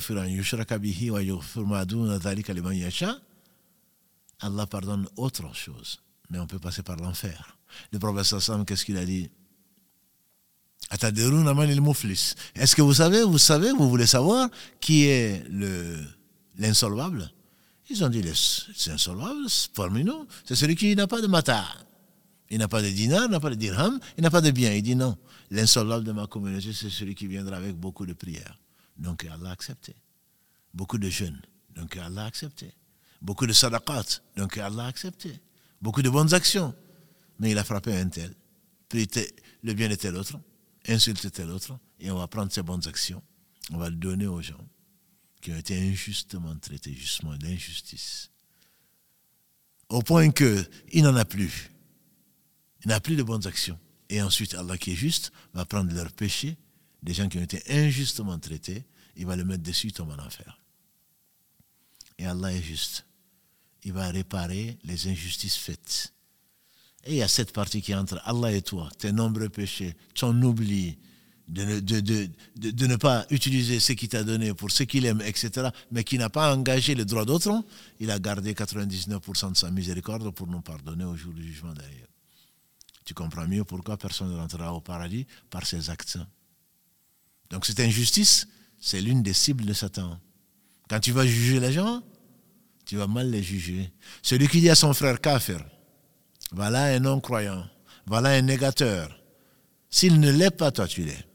[4.40, 6.00] Allah pardonne autre chose,
[6.30, 7.58] mais on peut passer par l'enfer.
[7.92, 9.30] Le prophète sallam, qu'est-ce qu'il a dit?
[10.90, 14.48] Est-ce que vous savez, vous savez, vous voulez savoir
[14.80, 15.44] qui est
[16.56, 17.30] l'insolvable?
[17.90, 20.26] Ils ont dit, c'est insolvable parmi nous.
[20.44, 21.64] C'est celui qui n'a pas de mata.
[22.50, 24.72] Il n'a pas de dinar, n'a pas de dirham, il n'a pas de bien.
[24.72, 25.16] Il dit non.
[25.50, 28.58] L'insolvable de ma communauté, c'est celui qui viendra avec beaucoup de prières.
[28.96, 29.94] Donc Allah a accepté.
[30.74, 31.40] Beaucoup de jeûnes.
[31.74, 32.72] Donc Allah a accepté.
[33.22, 34.20] Beaucoup de sadaqat.
[34.36, 35.40] Donc Allah a accepté.
[35.80, 36.74] Beaucoup de bonnes actions.
[37.38, 38.34] Mais il a frappé un tel.
[38.88, 39.08] Puis
[39.62, 40.38] le bien de tel autre.
[40.86, 41.78] Insulte tel autre.
[42.00, 43.22] Et on va prendre ces bonnes actions.
[43.72, 44.66] On va le donner aux gens
[45.40, 48.30] qui ont été injustement traités, justement, d'injustice.
[49.88, 51.70] Au point qu'il n'en a plus.
[52.84, 53.78] Il n'a plus de bonnes actions.
[54.10, 56.56] Et ensuite, Allah qui est juste va prendre leurs péchés,
[57.02, 58.84] des gens qui ont été injustement traités,
[59.16, 60.60] il va le mettre dessus, tomber en enfer.
[62.18, 63.06] Et Allah est juste.
[63.84, 66.12] Il va réparer les injustices faites.
[67.04, 70.40] Et il y a cette partie qui entre Allah et toi, tes nombreux péchés, ton
[70.42, 70.98] oubli,
[71.48, 75.22] de, de, de, de, ne pas utiliser ce qu'il t'a donné pour ce qu'il aime,
[75.22, 77.64] etc., mais qui n'a pas engagé le droit d'autre,
[78.00, 82.06] il a gardé 99% de sa miséricorde pour nous pardonner au jour du jugement derrière.
[83.04, 86.18] Tu comprends mieux pourquoi personne ne rentrera au paradis par ses actes.
[87.48, 88.46] Donc cette injustice,
[88.78, 90.20] c'est l'une des cibles de Satan.
[90.90, 92.02] Quand tu vas juger les gens,
[92.84, 93.90] tu vas mal les juger.
[94.22, 95.64] Celui qui dit à son frère kafir,
[96.52, 97.66] voilà un non-croyant,
[98.06, 99.18] voilà un négateur.
[99.88, 101.27] S'il ne l'est pas, toi tu l'es.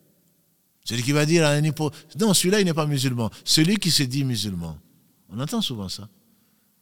[0.83, 1.91] Celui qui va dire à un hypo...
[2.19, 3.29] Non, celui-là, il n'est pas musulman.
[3.45, 4.77] Celui qui se dit musulman.
[5.29, 6.09] On entend souvent ça.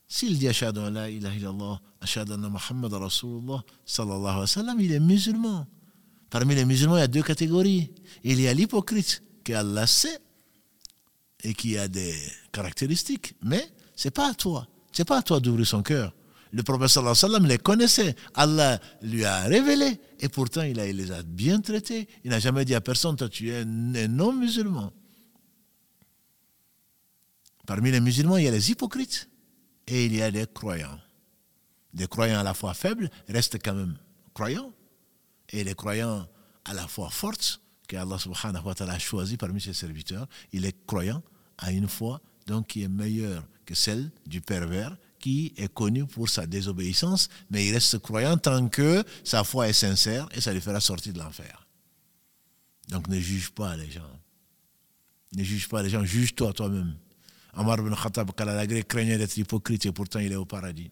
[0.07, 4.91] S'il dit Ashadu la ilaha illallah, Ashadu anna Muhammad Rasulullah, sallallahu alayhi wa sallam, il
[4.91, 5.67] est musulman.
[6.29, 7.91] Parmi les musulmans, il y a deux catégories.
[8.23, 10.19] Il y a l'hypocrite, qui Allah sait,
[11.43, 12.15] et qui a des
[12.51, 13.35] caractéristiques.
[13.41, 14.67] Mais ce n'est pas à toi.
[14.91, 16.13] Ce n'est pas à toi d'ouvrir son cœur.
[16.51, 18.15] Le prophète sallallahu alayhi wa sallam les connaissait.
[18.33, 19.99] Allah lui a révélé.
[20.19, 22.07] Et pourtant, il, a, les a bien traités.
[22.23, 24.91] Il n'a jamais dit à personne, toi tu es un, non-musulman.
[27.65, 29.29] Parmi les musulmans, il y a les hypocrites.
[29.87, 30.99] Et il y a des croyants.
[31.93, 33.97] Des croyants à la fois faibles restent quand même
[34.33, 34.71] croyants
[35.49, 36.27] et les croyants
[36.65, 40.65] à la foi forte que Allah subhanahu wa ta'ala a choisi parmi ses serviteurs, il
[40.65, 41.21] est croyant
[41.57, 46.29] à une foi donc qui est meilleure que celle du pervers qui est connu pour
[46.29, 50.59] sa désobéissance, mais il reste croyant tant que sa foi est sincère et ça lui
[50.59, 51.67] fera sortir de l'enfer.
[52.89, 54.19] Donc ne juge pas les gens.
[55.33, 56.95] Ne juge pas les gens, juge-toi toi-même.
[57.53, 58.31] Omar ibn Khattab,
[58.87, 60.91] craignait d'être hypocrite et pourtant il est au paradis.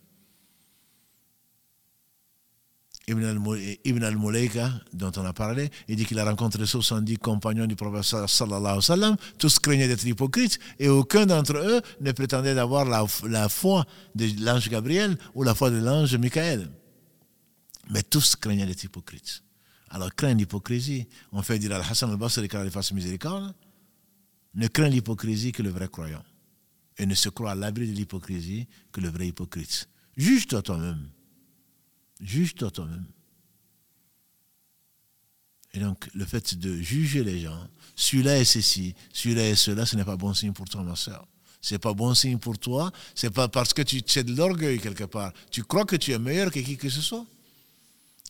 [3.09, 8.03] Ibn al-Mulaika, dont on a parlé, il dit qu'il a rencontré 70 compagnons du prophète
[8.03, 13.85] sallallahu alayhi tous craignaient d'être hypocrites et aucun d'entre eux ne prétendait d'avoir la, foi
[14.15, 16.69] de l'ange Gabriel ou la foi de l'ange Michael.
[17.89, 19.43] Mais tous craignaient d'être hypocrites.
[19.89, 21.07] Alors crains l'hypocrisie.
[21.31, 23.53] On fait dire à Hassan al-Basri qu'il fasse miséricorde.
[24.53, 26.23] Ne crains l'hypocrisie que le vrai croyant.
[26.97, 29.89] Et ne se croit à l'abri de l'hypocrisie que le vrai hypocrite.
[30.15, 31.09] Juge-toi toi-même.
[32.19, 33.05] Juge-toi toi-même.
[35.73, 39.95] Et donc, le fait de juger les gens, celui-là est ceci, celui-là est cela, ce
[39.95, 41.27] n'est pas bon signe pour toi, ma soeur.
[41.61, 44.79] Ce n'est pas bon signe pour toi, c'est pas parce que tu as de l'orgueil
[44.79, 45.33] quelque part.
[45.51, 47.25] Tu crois que tu es meilleur que qui que ce soit.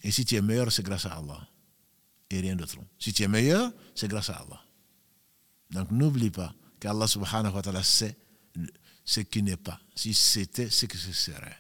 [0.03, 1.47] Et si tu es meilleur, c'est grâce à Allah.
[2.29, 2.75] Et rien d'autre.
[2.97, 4.61] Si tu es meilleur, c'est grâce à Allah.
[5.71, 8.17] Donc n'oublie pas qu'Allah subhanahu wa ta'ala sait
[9.05, 9.79] ce qui n'est pas.
[9.95, 11.57] Si c'était ce que ce serait.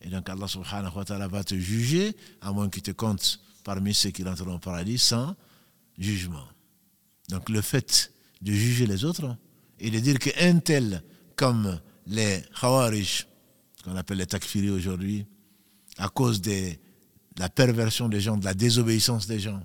[0.00, 3.94] Et donc Allah subhanahu wa ta'ala va te juger, à moins qu'il te compte parmi
[3.94, 5.34] ceux qui rentreront au paradis sans
[5.98, 6.46] jugement.
[7.28, 9.36] Donc le fait de juger les autres
[9.80, 11.02] et de dire qu'un tel
[11.34, 13.26] comme les Khawarij,
[13.84, 15.26] qu'on appelle les takfiri aujourd'hui,
[15.98, 16.72] à cause de
[17.38, 19.62] la perversion des gens, de la désobéissance des gens,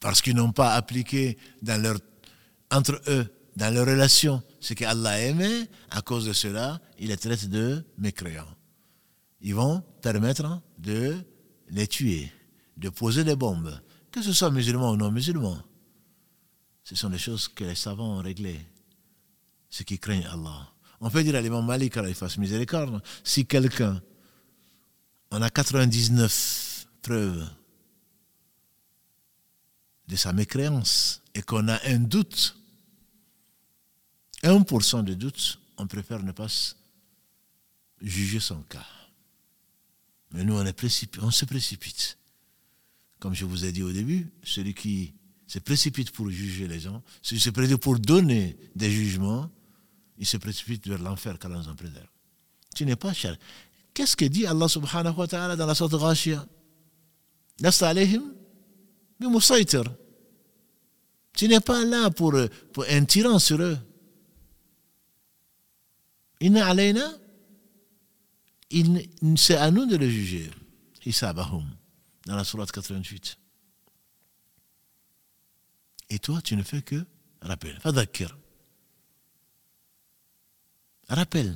[0.00, 1.38] parce qu'ils n'ont pas appliqué
[2.70, 7.48] entre eux, dans leur relation, ce qu'Allah aimait, à cause de cela, il les traite
[7.48, 8.44] de mécréants
[9.44, 11.22] ils vont permettre de
[11.68, 12.32] les tuer,
[12.78, 13.78] de poser des bombes,
[14.10, 15.62] que ce soit musulmans ou non musulmans.
[16.82, 18.66] Ce sont des choses que les savants ont réglées,
[19.68, 20.72] ceux qui craignent Allah.
[20.98, 24.02] On peut dire à l'imam Malik, qu'il fasse miséricorde, si quelqu'un,
[25.30, 27.46] on a 99 preuves
[30.08, 32.56] de sa mécréance et qu'on a un doute,
[34.42, 36.48] 1% de doute, on préfère ne pas
[38.00, 38.86] juger son cas.
[40.34, 42.18] Mais nous, on, se précipite.
[43.20, 45.14] Comme je vous ai dit au début, celui qui
[45.46, 49.48] se précipite pour juger les gens, celui qui se précipite pour donner des jugements,
[50.18, 52.08] il se précipite vers l'enfer qu'Allah nous en préserve.
[52.74, 53.36] Tu n'es pas cher.
[53.94, 56.44] Qu'est-ce que dit Allah subhanahu wa ta'ala dans la sorte Ghashia
[61.32, 62.34] Tu n'es pas là pour,
[62.72, 63.78] pour un tyran sur eux.
[66.40, 67.08] Inna alayna
[69.36, 70.50] c'est à nous de le juger.
[71.04, 71.66] Hisabahum,
[72.26, 73.38] dans la sourate 88.
[76.10, 77.04] Et toi, tu ne fais que
[77.42, 77.74] rappeler.
[77.80, 78.36] Fadakir.
[81.08, 81.54] Rappelle.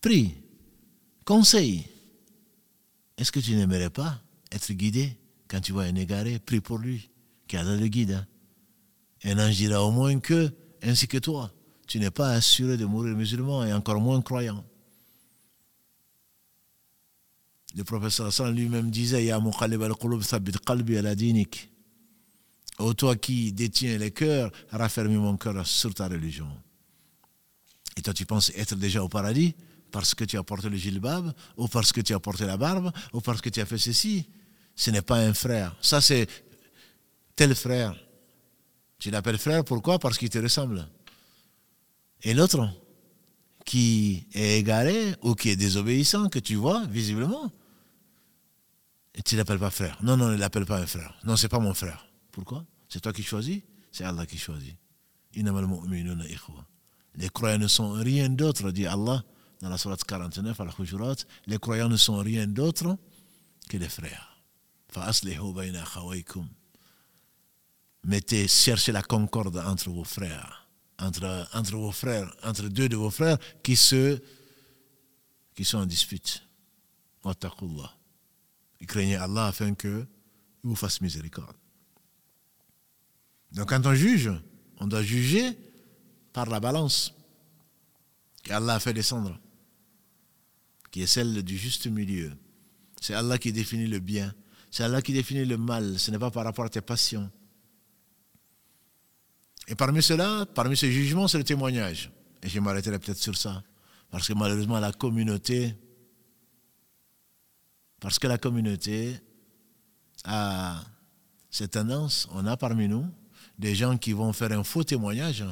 [0.00, 0.34] Prie.
[1.24, 1.86] Conseille.
[3.16, 4.20] Est-ce que tu n'aimerais pas
[4.50, 5.16] être guidé
[5.46, 7.10] quand tu vois un égaré Prie pour lui,
[7.52, 8.12] a le guide.
[8.12, 8.26] Hein?
[9.24, 10.50] Un ange dira au moins que,
[10.82, 11.52] ainsi que toi,
[11.86, 14.64] tu n'es pas assuré de mourir musulman et encore moins croyant.
[17.76, 21.70] Le professeur lui-même disait Ya al-qulub thabit qalbi ala dinik.
[22.78, 26.48] Ô toi qui détiens les cœurs, raffermis mon cœur sur ta religion.
[27.96, 29.54] Et toi, tu penses être déjà au paradis
[29.90, 32.92] parce que tu as porté le gilbab, ou parce que tu as porté la barbe,
[33.12, 34.26] ou parce que tu as fait ceci?
[34.76, 35.76] Ce n'est pas un frère.
[35.82, 36.26] Ça, c'est
[37.36, 37.94] tel frère.
[38.98, 39.98] Tu l'appelles frère, pourquoi?
[39.98, 40.88] Parce qu'il te ressemble.
[42.22, 42.70] Et l'autre,
[43.64, 47.50] qui est égaré ou qui est désobéissant, que tu vois visiblement,
[49.14, 49.98] et tu ne l'appelles pas frère.
[50.02, 51.14] Non, non, ne l'appelle pas un frère.
[51.24, 52.06] Non, c'est pas mon frère.
[52.30, 52.64] Pourquoi?
[52.88, 53.62] C'est toi qui choisis?
[53.92, 54.76] C'est Allah qui choisit.
[57.16, 59.24] Les croyants ne sont rien d'autre, dit Allah
[59.60, 61.16] dans la Sourate 49 Al-Hujurat,
[61.46, 62.96] les croyants ne sont rien d'autre
[63.68, 64.42] que les frères.
[68.04, 70.66] Mettez, cherchez la concorde entre vos frères,
[70.98, 74.18] entre, vos frères, entre deux de vos frères qui, se,
[75.54, 76.42] qui sont en dispute.
[78.86, 80.06] Craignez Allah afin que
[80.62, 81.56] vous fasse miséricorde.
[83.52, 84.30] Donc quand on juge,
[84.78, 85.56] on doit juger
[86.32, 87.14] par la balance
[88.42, 89.38] qu'Allah a fait descendre,
[90.90, 92.32] qui est celle du juste milieu.
[93.00, 94.34] C'est Allah qui définit le bien,
[94.70, 97.30] c'est Allah qui définit le mal, ce n'est pas par rapport à tes passions.
[99.66, 102.10] Et parmi cela, parmi ces jugements, c'est le témoignage.
[102.42, 103.62] Et je m'arrêterai peut-être sur ça.
[104.10, 105.76] Parce que malheureusement, la communauté,
[108.00, 109.14] parce que la communauté
[110.24, 110.80] a
[111.50, 113.06] cette tendance, on a parmi nous
[113.58, 115.44] des gens qui vont faire un faux témoignage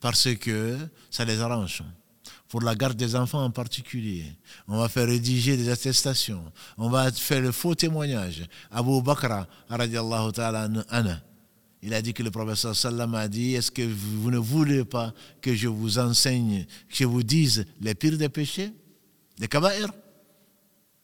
[0.00, 0.78] parce que
[1.10, 1.82] ça les arrange.
[2.48, 4.26] Pour la garde des enfants en particulier,
[4.68, 6.44] on va faire rédiger des attestations,
[6.76, 8.46] on va faire le faux témoignage.
[8.70, 10.68] Abu Bakr, ta'ala
[11.86, 15.12] il a dit que le professeur sallam a dit Est-ce que vous ne voulez pas
[15.42, 18.72] que je vous enseigne, que je vous dise les pires des péchés,
[19.38, 19.88] des kaba'ir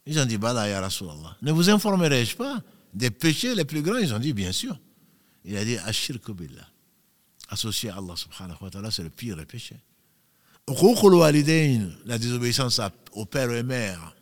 [0.06, 1.36] Ils ont dit Bala ya Rasulallah.
[1.42, 2.62] Ne vous informerai-je pas
[2.94, 3.98] des péchés les plus grands?
[3.98, 4.78] Ils ont dit Bien sûr.
[5.44, 6.66] Il a dit Ashirku billah.
[7.48, 9.76] Associé à Allah subhanahu wa ta'ala, c'est le pire des péchés.
[12.06, 12.80] La désobéissance
[13.12, 14.14] au père et mère.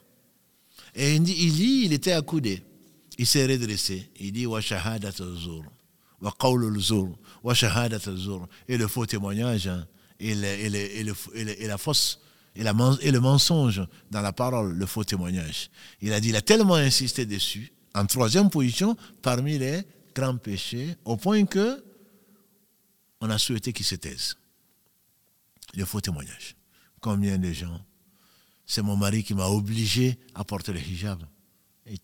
[0.95, 2.63] Et il dit, il était accoudé.
[3.17, 4.09] Il s'est redressé.
[4.19, 5.11] Il dit Wa shahadat
[8.67, 9.85] et le faux témoignage hein,
[10.19, 10.35] et,
[11.67, 12.19] la fausse
[12.55, 13.81] et, le mensonge
[14.11, 15.69] dans la parole, le faux témoignage.
[16.01, 19.81] Il a dit, il a tellement insisté dessus, en troisième position, parmi les
[20.13, 21.83] grands péchés, au point que
[23.21, 24.37] on a souhaité qu'il se taise.
[25.75, 26.55] Le faux témoignage.
[27.01, 27.79] Combien de gens
[28.65, 31.21] C'est mon mari qui m'a obligé à porter le hijab.
[31.85, 31.97] Et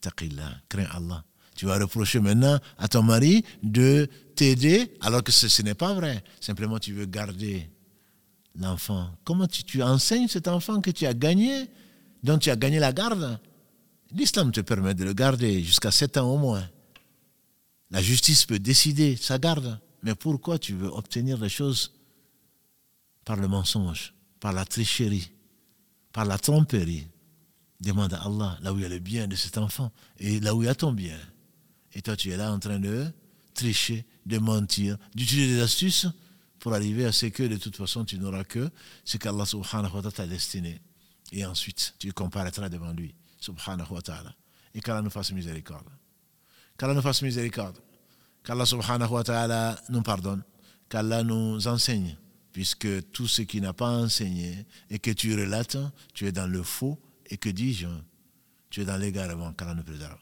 [0.67, 1.23] crains Allah.
[1.55, 6.23] Tu vas reprocher maintenant à ton mari de t'aider alors que ce, n'est pas vrai.
[6.41, 7.69] Simplement, tu veux garder
[8.59, 9.09] l'enfant.
[9.23, 11.69] Comment tu, enseignes cet enfant que tu as gagné,
[12.23, 13.39] dont tu as gagné la garde?
[14.11, 16.67] L'islam te permet de le garder jusqu'à 7 ans au moins.
[17.91, 19.79] La justice peut décider sa garde.
[20.03, 21.93] Mais pourquoi tu veux obtenir les choses
[23.23, 25.31] par le mensonge, par la tricherie,
[26.13, 27.07] par la tromperie?
[27.81, 30.55] Demande à Allah là où il y a le bien de cet enfant et là
[30.55, 31.17] où il y a ton bien.
[31.93, 33.05] Et toi, tu es là en train de
[33.53, 36.07] tricher, de mentir, d'utiliser des astuces
[36.65, 38.71] pour arriver à ce que de toute façon tu n'auras que
[39.03, 40.81] ce qu'Allah subhanahu wa ta'ala t'a destiné.
[41.31, 44.33] Et ensuite, tu comparaîtras devant lui, subhanahu wa ta'ala.
[44.73, 45.87] Et qu'Allah nous fasse miséricorde.
[46.75, 47.77] Qu'Allah nous fasse miséricorde.
[48.43, 50.41] Qu'Allah subhanahu wa ta'ala nous pardonne.
[50.89, 52.17] Qu'Allah nous enseigne.
[52.51, 55.77] Puisque tout ce qui n'a pas enseigné et que tu relates,
[56.15, 56.99] tu es dans le faux.
[57.27, 57.85] Et que dis-je
[58.71, 59.53] Tu es dans l'égarement.
[59.53, 60.17] Qu'Allah nous préserve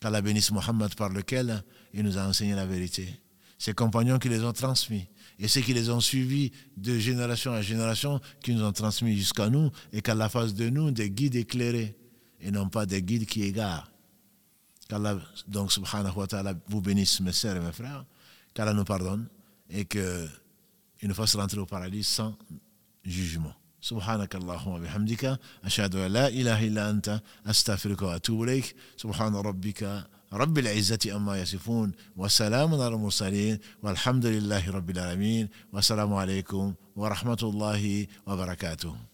[0.00, 3.20] qu'Allah bénisse Mohammed par lequel il nous a enseigné la vérité.
[3.58, 5.08] Ses compagnons qui les ont transmis
[5.41, 9.49] et ceux qui les ont suivis de génération à génération, qui nous ont transmis jusqu'à
[9.49, 11.95] nous, et qu'Allah fasse de nous des guides éclairés
[12.39, 13.91] et non pas des guides qui égarent.
[14.87, 18.05] Qu'Allah, donc, subhanahu wa ta'ala, vous bénisse, mes sœurs et mes frères,
[18.53, 19.27] qu'Allah nous pardonne
[19.69, 20.29] et qu'il
[21.03, 22.37] nous fasse rentrer au paradis sans
[23.03, 23.53] jugement.
[23.81, 30.58] سبحانك اللهم وبحمدك أشهد أن لا إله إلا أنت أستغفرك وأتوب إليك سبحان ربك رب
[30.58, 39.11] العزة أما يصفون وسلام على المرسلين والحمد لله رب العالمين والسلام عليكم ورحمة الله وبركاته